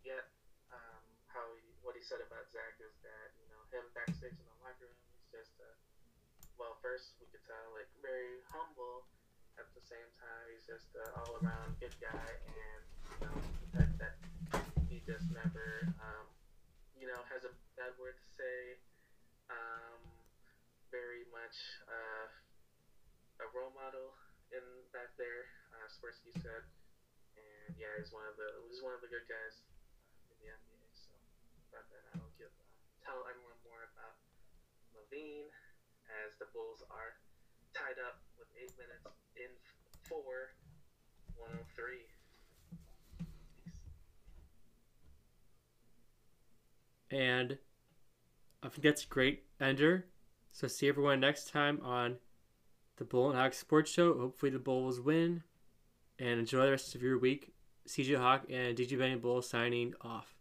[0.02, 0.26] yet.
[0.74, 4.46] Um, how he, what he said about Zach is that you know him backstage in
[4.48, 5.76] the locker room is just uh,
[6.60, 9.06] well, first we could tell like very humble.
[9.62, 12.82] At the same time, he's just an all around good guy, and
[13.14, 14.18] you know the fact that
[14.90, 16.26] he just never um,
[16.98, 18.74] you know has a bad word to say.
[19.54, 20.02] Um,
[20.90, 21.54] very much
[21.86, 22.26] uh,
[23.38, 24.18] a role model
[24.50, 25.46] in back there.
[25.78, 26.66] Uh, Swirsky said,
[27.38, 29.62] and yeah, he's one of the he's one of the good guys
[30.34, 30.90] in the NBA.
[30.98, 31.14] So
[31.70, 32.66] about that, I will give uh,
[33.06, 34.18] tell everyone more about
[34.98, 35.54] LaVine
[36.10, 37.14] as the Bulls are
[37.78, 39.06] tied up with eight minutes
[39.44, 39.52] in
[40.04, 40.54] four,
[41.38, 42.12] 103.
[47.12, 47.58] And
[48.64, 50.06] I think that's a great ender.
[50.52, 52.18] So see everyone next time on
[52.98, 54.18] the Bull and Hawk Sports Show.
[54.18, 55.44] Hopefully the Bulls win.
[56.20, 57.54] And enjoy the rest of your week.
[57.88, 60.41] CJ Hawk and DJ Benny Bull signing off.